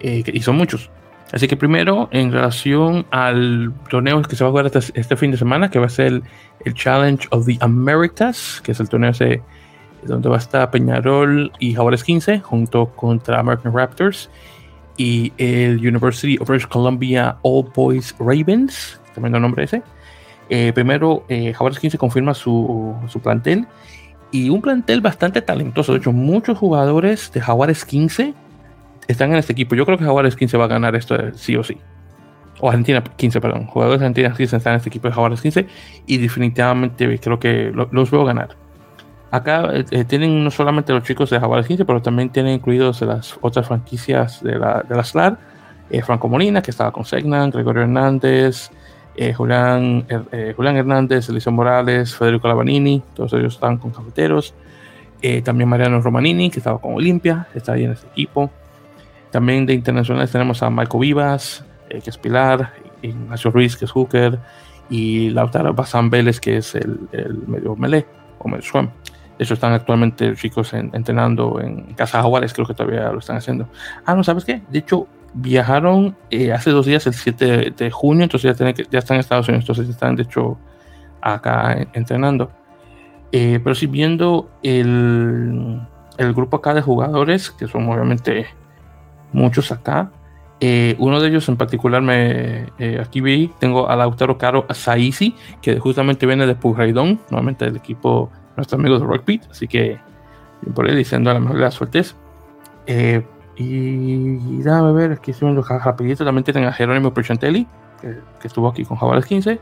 [0.00, 0.90] eh, y son muchos.
[1.32, 5.32] Así que primero, en relación al torneo que se va a jugar este, este fin
[5.32, 6.22] de semana, que va a ser
[6.64, 9.42] el, Challenge of the Americas, que es el torneo ese
[10.02, 14.30] donde va a estar Peñarol y Jaguares 15 junto contra American Raptors
[14.96, 19.82] y el University of British Columbia All Boys Ravens, tremendo nombre ese.
[20.48, 23.66] Eh, primero, eh, Jaguares 15 confirma su, su, plantel
[24.30, 25.92] y un plantel bastante talentoso.
[25.92, 28.34] De hecho, muchos jugadores de Jaguares 15
[29.08, 29.74] están en este equipo.
[29.74, 31.78] Yo creo que Jaguares 15 va a ganar esto sí o sí.
[32.60, 33.66] O Argentina 15, perdón.
[33.66, 35.66] Jugadores de Argentina 15 están en este equipo de Jaguares 15
[36.06, 38.65] y definitivamente creo que los veo ganar.
[39.36, 43.02] Acá eh, eh, tienen no solamente los chicos de Jaguares 15, pero también tienen incluidos
[43.02, 45.38] las otras franquicias de la, de la SLAR.
[45.90, 48.70] Eh, Franco Molina, que estaba con Segnan, Gregorio Hernández,
[49.34, 50.06] Julián,
[50.56, 54.52] Julián Hernández, Eliseo Morales, Federico Lavanini, todos ellos estaban con Cafeteros.
[55.42, 58.50] también Mariano Romanini, que estaba con Olimpia, está ahí en este equipo.
[59.30, 64.38] También de internacionales tenemos a Marco Vivas, que es Pilar, Ignacio Ruiz, que es Hooker,
[64.90, 68.04] y Lautaro Bazán Vélez, que es el, el medio melee
[68.38, 68.90] o medio swim.
[69.38, 73.68] De hecho, están actualmente chicos entrenando en Casa Jaguares, creo que todavía lo están haciendo.
[74.04, 74.62] Ah, no, ¿sabes qué?
[74.70, 78.98] De hecho, viajaron eh, hace dos días, el 7 de junio, entonces ya, que, ya
[78.98, 80.58] están en Estados Unidos, entonces están de hecho
[81.20, 82.50] acá entrenando.
[83.32, 85.80] Eh, pero sí, viendo el,
[86.16, 88.46] el, grupo acá de jugadores, que son obviamente
[89.32, 90.10] muchos acá,
[90.60, 95.78] eh, uno de ellos en particular, me, aquí vi, tengo a Lautaro Caro Saisi, que
[95.78, 99.98] justamente viene de Pujraidón, nuevamente del equipo, nuestros amigos de Rockbeat, así que
[100.74, 102.16] por ahí diciendo a la mejor de las suertes.
[102.86, 103.24] Eh,
[103.56, 107.66] y, déjame ver, aquí estoy viendo rapidito, también tienen a Jerónimo Perchantelli,
[108.00, 109.58] que, que, estuvo aquí con Jaguares 15.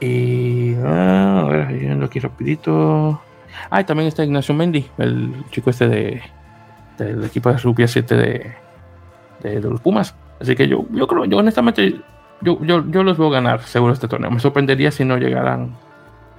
[0.00, 3.20] Y ah, a ver, viendo aquí rapidito.
[3.70, 6.22] Ah, y también está Ignacio Mendy, el chico este de,
[6.98, 8.52] del equipo de rugby 7 de,
[9.42, 10.14] de, los Pumas.
[10.40, 12.00] Así que yo, yo creo, yo honestamente,
[12.40, 14.30] yo, yo, yo los veo ganar seguro este torneo.
[14.30, 15.76] Me sorprendería si no llegaran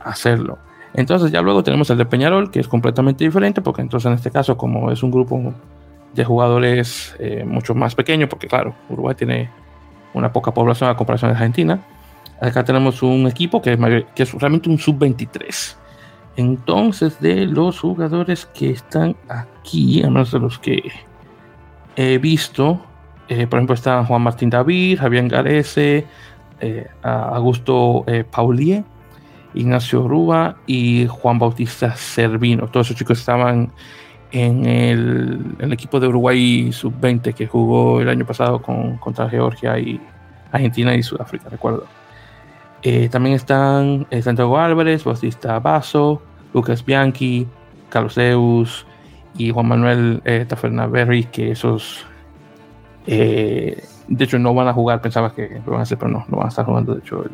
[0.04, 0.58] a hacerlo.
[0.94, 4.30] Entonces ya luego tenemos el de Peñarol, que es completamente diferente, porque entonces en este
[4.30, 5.54] caso, como es un grupo
[6.14, 9.50] de jugadores eh, mucho más pequeño, porque claro, Uruguay tiene
[10.14, 11.80] una poca población a comparación de Argentina,
[12.40, 13.74] acá tenemos un equipo que
[14.16, 15.78] es, realmente un sub-23.
[16.36, 20.92] Entonces, de los jugadores que están aquí, además de los que
[21.96, 22.82] he visto,
[23.30, 26.06] eh, por ejemplo, están Juan Martín David, Javier Garese,
[26.60, 28.84] eh, Augusto Paulier,
[29.54, 32.68] Ignacio Rúa y Juan Bautista Servino.
[32.68, 33.72] Todos esos chicos estaban
[34.32, 40.02] en el, equipo de Uruguay sub-20 que jugó el año pasado con, contra Georgia y
[40.52, 41.86] Argentina y Sudáfrica, recuerdo.
[42.82, 46.22] Eh, también están eh, Santiago Álvarez, Bautista Basso,
[46.54, 47.48] Lucas Bianchi,
[47.90, 48.86] Carlos Deus
[49.38, 52.06] y Juan Manuel eh, Tafernaberry, que esos,
[53.06, 53.84] de
[54.20, 55.02] hecho, no van a jugar.
[55.02, 56.94] Pensaba que lo van a hacer, pero no, no van a estar jugando.
[56.94, 57.32] De hecho, el,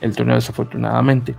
[0.00, 1.34] el torneo desafortunadamente.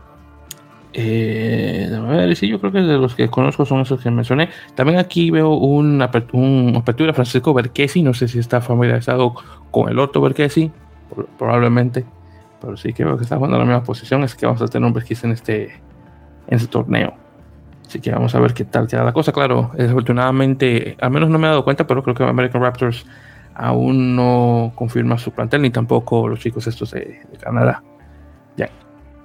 [0.93, 4.49] Eh, a ver, sí, yo creo que de los que conozco son esos que mencioné.
[4.75, 9.35] También aquí veo una, apertura Francisco Berquesi, no sé si está familiarizado
[9.71, 10.71] con el otro Berquesi,
[11.37, 12.05] probablemente,
[12.59, 14.67] pero sí que veo que está jugando en la misma posición, es que vamos a
[14.67, 15.65] tener un Berquesi en este,
[16.47, 17.13] en este torneo.
[17.85, 19.31] Así que vamos a ver qué tal queda la cosa.
[19.31, 23.05] Claro, desafortunadamente, al menos no me he dado cuenta, pero creo que American Raptors
[23.55, 27.83] aún no confirma su plantel, ni tampoco los chicos estos de Canadá.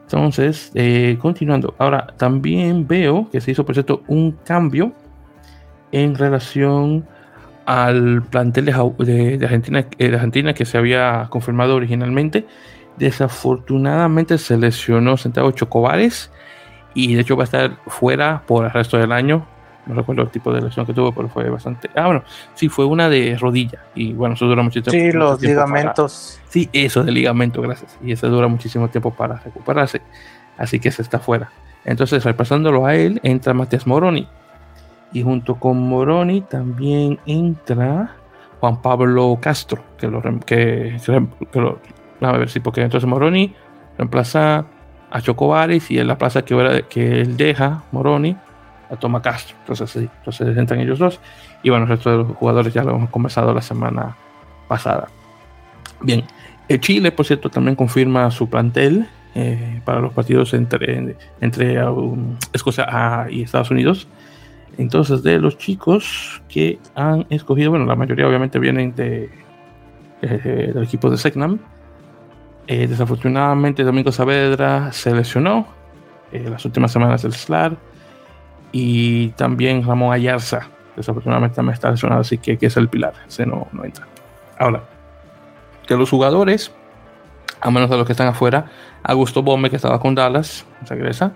[0.02, 1.74] Entonces, eh, continuando.
[1.78, 3.64] Ahora, también veo que se hizo,
[4.06, 4.92] un cambio
[5.92, 7.06] en relación
[7.66, 8.72] al plantel de,
[9.42, 12.46] Argentina, eh, de Argentina que se había confirmado originalmente.
[12.98, 16.30] Desafortunadamente se lesionó Santiago Chocobares
[16.92, 19.46] y de hecho va a estar fuera por el resto del año
[19.86, 21.90] no recuerdo el tipo de lesión que tuvo, pero fue bastante.
[21.94, 22.24] Ah, bueno,
[22.54, 23.80] sí, fue una de rodilla.
[23.94, 25.12] Y bueno, eso dura muchísimo tiempo.
[25.12, 26.40] Sí, los ligamentos.
[26.48, 27.98] Sí, eso de ligamento, gracias.
[28.02, 30.00] Y eso dura muchísimo tiempo para recuperarse.
[30.56, 31.50] Así que se está fuera.
[31.84, 34.28] Entonces, repasándolo a él, entra Matías Moroni.
[35.12, 38.16] Y junto con Moroni también entra
[38.60, 40.22] Juan Pablo Castro, que lo.
[40.40, 40.96] Que,
[41.52, 41.78] que lo
[42.20, 43.54] a ver si, porque entonces Moroni
[43.98, 44.64] reemplaza
[45.10, 48.36] a Chocobares y en la plaza que, que él deja, Moroni,
[48.94, 49.56] a Toma Castro.
[49.60, 51.20] Entonces, sí, entonces entran ellos dos.
[51.62, 54.16] Y bueno, el resto de los jugadores ya lo hemos conversado la semana
[54.68, 55.08] pasada.
[56.00, 56.24] Bien,
[56.68, 62.36] el Chile, por cierto, también confirma su plantel eh, para los partidos entre, entre um,
[62.52, 64.08] Escocia y Estados Unidos.
[64.76, 69.30] Entonces, de los chicos que han escogido, bueno, la mayoría obviamente vienen de,
[70.22, 71.58] eh, del equipo de Segnam.
[72.66, 75.66] Eh, desafortunadamente, Domingo Saavedra se lesionó
[76.32, 77.76] las últimas semanas del SLAR
[78.76, 80.66] y también Ramón Ayarza,
[80.96, 84.04] desafortunadamente también está lesionado, así que, que es el pilar, ese no, no entra.
[84.58, 84.82] Ahora,
[85.86, 86.72] que los jugadores,
[87.60, 88.66] a menos de los que están afuera,
[89.04, 91.34] Augusto Bombe, que estaba con Dallas, regresa.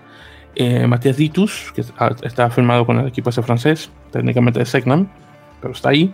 [0.53, 1.85] Eh, Matías Ditus, que
[2.23, 5.07] está firmado con el equipo ese francés, técnicamente de Segnam,
[5.61, 6.13] pero está ahí.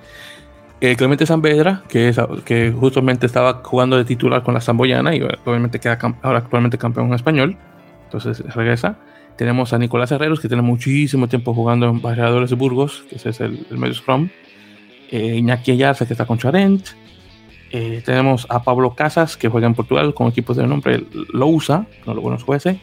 [0.79, 5.23] Eh, Clemente Zamvedra, que, es, que justamente estaba jugando de titular con la Zamboyana y
[5.43, 7.57] obviamente queda ahora actualmente campeón en español,
[8.03, 8.99] entonces regresa.
[9.37, 13.41] Tenemos a Nicolás Herreros, que tiene muchísimo tiempo jugando en de Burgos, que ese es
[13.41, 14.29] el, medio scrum.
[15.11, 16.87] Eh, Iñaki Ayarza, que está con Charent.
[17.71, 22.13] Eh, tenemos a Pablo Casas, que juega en Portugal con equipos de nombre Lousa, no
[22.13, 22.77] lo buenos jueces.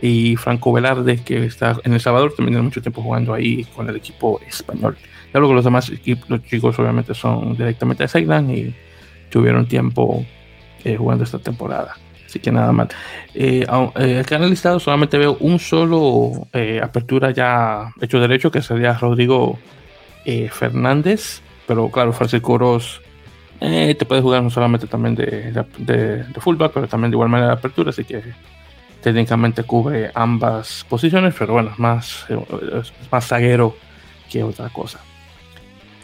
[0.00, 3.88] Y Franco Velarde, que está en El Salvador, también tiene mucho tiempo jugando ahí con
[3.88, 4.96] el equipo español.
[5.32, 8.74] Ya luego los demás equipos, los chicos obviamente son directamente de Ceylan y
[9.30, 10.26] tuvieron tiempo
[10.84, 11.94] eh, jugando esta temporada.
[12.32, 12.88] Así que nada mal.
[13.34, 13.66] Eh,
[13.96, 18.62] eh, acá en el listado solamente veo un solo eh, apertura ya hecho derecho, que
[18.62, 19.58] sería Rodrigo
[20.50, 21.42] Fernández.
[21.66, 23.02] Pero claro, Francisco Oroz
[23.60, 27.58] te puede jugar no solamente también de, de, fullback, pero también de igual manera de
[27.58, 27.90] apertura.
[27.90, 28.22] Así que
[29.02, 32.24] técnicamente cubre ambas posiciones, pero bueno, más,
[33.10, 33.76] más zaguero
[34.30, 35.00] que otra cosa.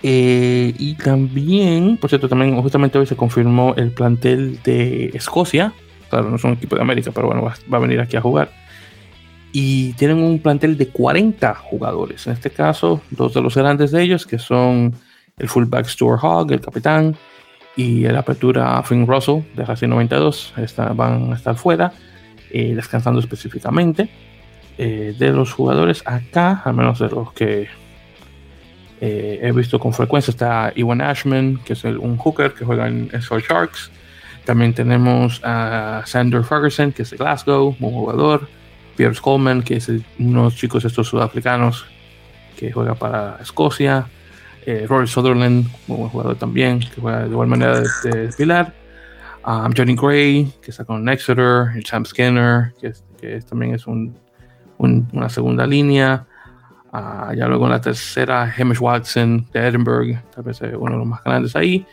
[0.03, 5.72] y también, por cierto, también justamente hoy se confirmó el plantel de Escocia,
[6.09, 8.51] Claro, no es un equipo de América, pero bueno, va, a venir aquí a jugar.
[9.53, 12.27] y tienen un plantel de 40 jugadores.
[12.27, 14.95] En este caso, dos de los grandes de ellos, que son
[15.39, 17.17] el fullback Stuart Hogg, el capitán,
[17.77, 20.53] y el apertura Finn Russell de Racing 92,
[20.95, 21.93] van a estar fuera,
[22.51, 24.09] eh, descansando específicamente.
[24.81, 27.67] Eh, de los jugadores acá, al menos de los que
[29.01, 33.11] eh, he visto con frecuencia, está Iwan Ashman, que es un hooker que juega en,
[33.13, 33.91] en Sharks.
[34.49, 38.49] También tenemos a Sander Ferguson, que es de Glasgow, un jugador.
[38.97, 41.85] Piers Coleman, que es unos chicos estos sudafricanos
[42.57, 44.07] que juega para Escocia.
[44.65, 48.73] Eh, Rory Sutherland, un buen jugador también, que juega de igual manera de, Pilar.
[49.47, 51.67] Um, Johnny Gray, que está con Exeter.
[51.77, 56.25] El Sam Skinner, que, también es una segunda línea.
[56.91, 61.07] Uh, ya luego en la tercera, Hamish Watson de Edinburgh, tal vez uno de los
[61.07, 61.87] más grandes ahí.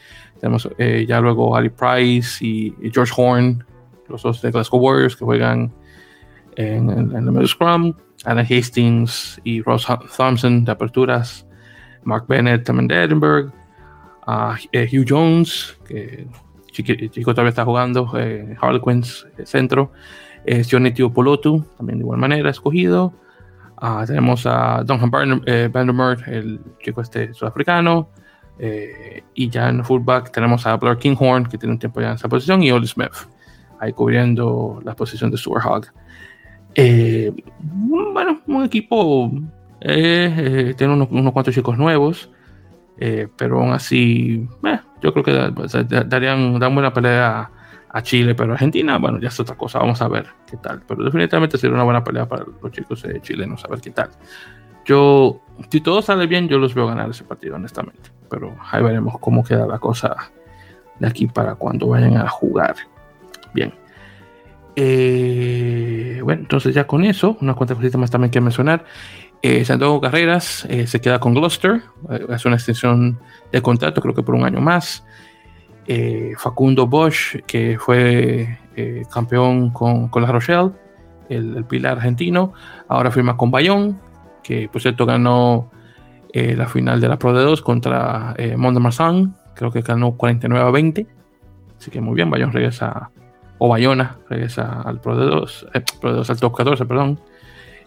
[0.45, 3.65] Tenemos eh, ya luego Ali Price y, George Horn,
[4.07, 5.73] los dos de Glasgow Warriors que juegan
[6.55, 11.47] en, el medio scrum, Anna Hastings y Ross Thompson de aperturas,
[12.03, 13.51] Mark Bennett también de Edinburgh,
[14.27, 16.27] uh, Hugh Jones, que
[16.69, 19.93] chico, todavía está jugando, eh, Harlequins centro,
[20.45, 23.15] eh, Johnny Polotu, también de igual manera escogido.
[23.81, 28.09] Uh, tenemos a Duncan Vandermeer, el chico este sudafricano.
[28.57, 32.29] Y ya en fullback tenemos a Blair Kinghorn, que tiene un tiempo ya en esa
[32.29, 33.11] posición, y Oli Smith,
[33.79, 35.87] ahí cubriendo la posición de Stuart Hogg.
[36.75, 39.31] Eh, bueno, un equipo
[39.79, 42.29] eh, eh, tiene unos, cuantos chicos nuevos,
[43.37, 44.47] pero aún así,
[45.01, 45.33] yo creo que
[46.05, 47.51] darían dan buena pelea
[47.89, 50.81] a, Chile, pero Argentina, bueno, ya es otra cosa, vamos a ver qué tal.
[50.85, 54.09] Pero definitivamente sería una buena pelea para los chicos chilenos, a ver qué tal.
[54.85, 58.14] Yo, si todo sale bien, yo los veo ganar ese partido, honestamente.
[58.29, 60.15] Pero ahí veremos cómo queda la cosa
[60.99, 62.75] de aquí para cuando vayan a jugar.
[63.53, 63.73] Bien.
[64.75, 68.85] Eh, bueno, entonces ya con eso, unas cuantas cositas más también que mencionar.
[69.41, 73.19] Eh, Santiago Carreras eh, se queda con Gloucester, eh, hace una extensión
[73.51, 75.05] de contrato, creo que por un año más.
[76.39, 78.57] Facundo Bosch, que fue
[79.13, 80.71] campeón con, con, La Rochelle,
[81.29, 82.53] el, pilar argentino,
[82.87, 84.01] ahora firma con Bayón,
[84.41, 85.69] que por cierto ganó
[86.35, 88.77] la final de la Pro de 2 contra eh, Mont
[89.55, 91.07] creo que ganó 49 a 20.
[91.79, 93.09] Así que muy bien, Bayón regresa
[93.57, 95.83] o Bayona regresa al Pro de 2, eh,
[96.27, 97.19] al top 14, perdón.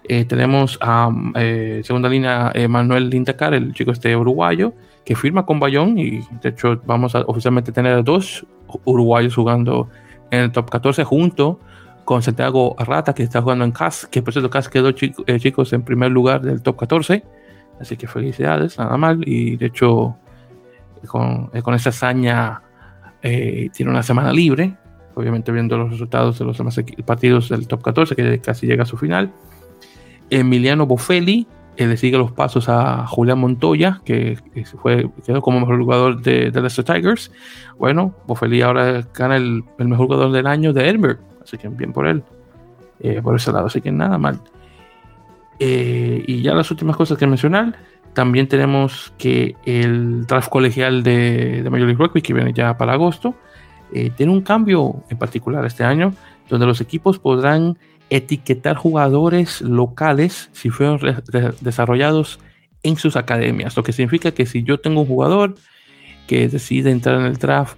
[0.05, 4.73] Eh, tenemos a eh, segunda línea Manuel Lindacar, el chico este uruguayo,
[5.05, 8.47] que firma con Bayón y de hecho vamos a oficialmente tener dos
[8.85, 9.89] uruguayos jugando
[10.31, 11.61] en el top 14 junto
[12.05, 15.83] con Santiago Arrata que está jugando en CAS, que por cierto CAS quedó chicos en
[15.83, 17.23] primer lugar del top 14,
[17.81, 20.17] así que felicidades, nada mal, y de hecho
[21.07, 22.63] con, con esa hazaña
[23.21, 24.77] tiene una semana libre,
[25.15, 28.87] obviamente viendo los resultados de los demás partidos del top 14, que casi llega a
[28.87, 29.33] su final.
[30.31, 31.47] Emiliano Boffelli
[31.87, 34.39] le sigue los pasos a Julián Montoya, que,
[34.83, 37.31] fue, quedó como mejor jugador de, de Leicester Tigers.
[37.79, 42.07] Bueno, Boffelli ahora gana el, mejor jugador del año de Edinburgh, así que bien por
[42.09, 42.25] él,
[43.01, 44.41] eh, por ese lado, así que nada mal.
[45.59, 47.77] Eh, y ya las últimas cosas que mencionar,
[48.15, 52.95] también tenemos que el draft colegial de, de Major League Rugby, que viene ya para
[52.95, 53.35] agosto,
[53.93, 56.15] eh, tiene un cambio en particular este año,
[56.49, 57.79] donde los equipos podrán
[58.11, 61.01] etiquetar jugadores locales si fueron
[61.61, 62.39] desarrollados
[62.83, 65.57] en sus academias, lo que significa que si yo tengo un jugador
[66.27, 67.77] que decide entrar en el draft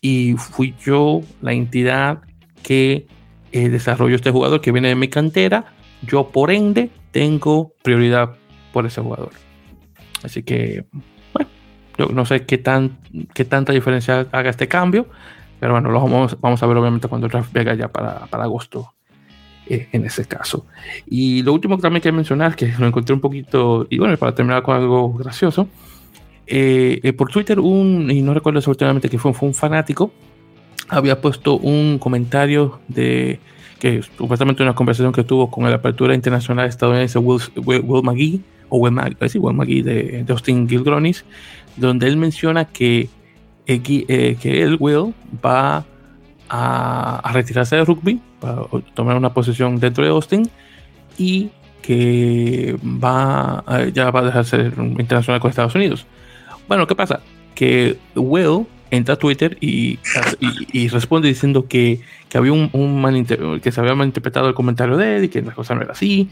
[0.00, 2.20] y fui yo la entidad
[2.62, 3.06] que
[3.52, 8.36] eh, desarrolló este jugador que viene de mi cantera, yo por ende tengo prioridad
[8.72, 9.30] por ese jugador.
[10.22, 10.84] Así que,
[11.32, 11.50] bueno,
[11.98, 12.98] yo no sé qué, tan,
[13.34, 15.06] qué tanta diferencia haga este cambio,
[15.58, 18.44] pero bueno, lo vamos, vamos a ver obviamente cuando el draft venga ya para, para
[18.44, 18.92] agosto
[19.66, 20.66] eh, en ese caso.
[21.06, 24.34] Y lo último que también quiero mencionar, que lo encontré un poquito, y bueno, para
[24.34, 25.68] terminar con algo gracioso,
[26.46, 30.12] eh, eh, por Twitter, un, y no recuerdo exactamente que fue, fue un fanático,
[30.88, 33.38] había puesto un comentario de
[33.80, 38.78] que supuestamente una conversación que tuvo con la apertura internacional estadounidense Will, Will, McGee, o
[38.78, 38.96] Will,
[39.34, 41.24] Will McGee de, de Austin Gilgronis,
[41.76, 43.08] donde él menciona que
[43.66, 45.14] eh, que él, Will,
[45.44, 45.84] va
[46.48, 48.62] a, retirarse de rugby, para
[48.94, 50.50] tomar una posición dentro de Austin
[51.16, 51.50] y
[51.80, 53.62] que va
[53.92, 56.04] ya va a dejar de ser internacional con Estados Unidos.
[56.66, 57.20] Bueno, ¿qué pasa?
[57.54, 59.98] Que Will entra a Twitter y,
[60.72, 65.16] y, responde diciendo que, que había un, un que se había malinterpretado el comentario de
[65.16, 66.28] él y que la cosa no era así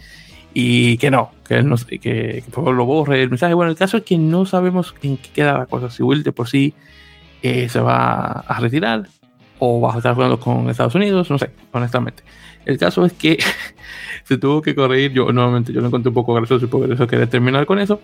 [0.55, 3.55] y que no, que él no, que, que por favor lo borre el mensaje.
[3.55, 5.91] Bueno, el caso es que no sabemos en qué queda la cosa.
[5.91, 6.75] Si Will de por sí
[7.43, 9.09] eh, se va a retirar
[9.59, 12.23] o vas a estar jugando con Estados Unidos, no sé, honestamente.
[12.65, 13.39] El caso es que
[14.25, 15.13] se tuvo que corregir.
[15.13, 18.01] Yo, nuevamente, yo lo encontré un poco gracioso y por eso quería terminar con eso.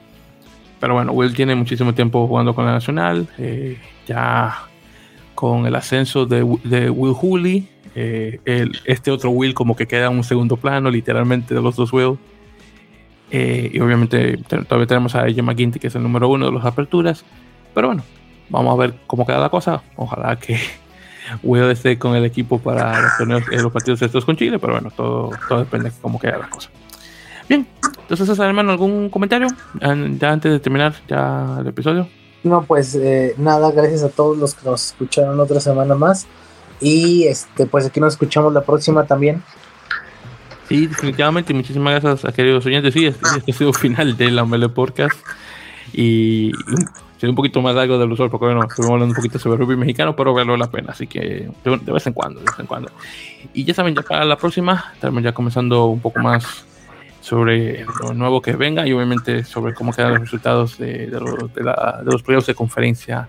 [0.84, 3.26] Pero bueno, Will tiene muchísimo tiempo jugando con la Nacional.
[3.38, 4.66] Eh, ya
[5.34, 8.38] con el ascenso de, Will Hooley, eh,
[8.84, 12.18] este otro Will como que queda en un segundo plano, literalmente, de los dos Will.
[13.30, 16.66] Eh, y obviamente todavía tenemos a AJ McGinty, que es el número uno de las
[16.66, 17.24] aperturas.
[17.72, 18.02] Pero bueno,
[18.50, 19.82] vamos a ver cómo queda la cosa.
[19.96, 20.58] Ojalá que
[21.42, 24.58] Will esté con el equipo para los, los partidos estos con Chile.
[24.58, 26.68] Pero bueno, todo, todo depende de cómo queda la cosa.
[27.48, 27.66] Bien,
[28.08, 29.48] entonces, hermano, ¿algún comentario?
[29.80, 32.08] Ya antes de terminar ya el episodio.
[32.42, 36.26] No, pues eh, nada, gracias a todos los que nos escucharon otra semana más.
[36.80, 39.42] Y este, pues aquí nos escuchamos la próxima también.
[40.68, 42.92] Sí, definitivamente, muchísimas gracias a queridos oyentes.
[42.92, 45.18] Sí, este, este ha sido el final de la Mele Podcast.
[45.92, 46.52] Y,
[47.24, 49.76] y un poquito más largo del usuario, porque bueno, estuvimos hablando un poquito sobre rugby
[49.76, 50.92] mexicano, pero valió la pena.
[50.92, 52.90] Así que de, vez en cuando, de vez en cuando.
[53.52, 56.66] Y ya saben, ya para la próxima, estamos ya comenzando un poco más
[57.24, 62.22] sobre lo nuevo que venga y obviamente sobre cómo quedan los resultados de, de, los
[62.22, 63.26] proyectos de conferencia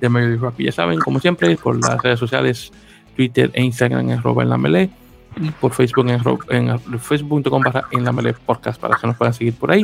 [0.00, 0.64] de Major Rugby.
[0.64, 2.72] Ya saben, como siempre, por las redes sociales,
[3.14, 4.88] Twitter e Instagram en en la melee
[5.36, 9.34] y por Facebook en, en facebook.com para en la melee podcast para que nos puedan
[9.34, 9.82] seguir por ahí.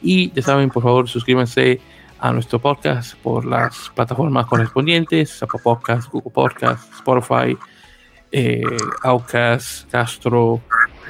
[0.00, 1.82] Y ya saben, por favor, suscríbanse
[2.20, 7.54] a nuestro podcast por las plataformas correspondientes, Apple Podcast, Google Podcast, Spotify,
[8.32, 8.62] eh,
[9.02, 10.62] Outcast, Castro,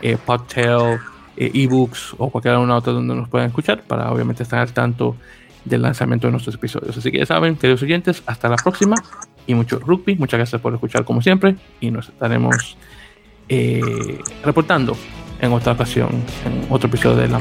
[0.03, 0.99] eh, Podtail,
[1.37, 5.17] ebooks o cualquier una otra donde nos puedan escuchar para obviamente estar al tanto
[5.65, 6.97] del lanzamiento de nuestros episodios.
[6.97, 8.97] Así que ya saben, queridos oyentes, hasta la próxima
[9.47, 10.17] y mucho rugby.
[10.17, 12.77] Muchas gracias por escuchar como siempre y nos estaremos
[13.49, 14.97] eh, reportando
[15.41, 16.11] en otra ocasión,
[16.45, 17.39] en otro episodio de La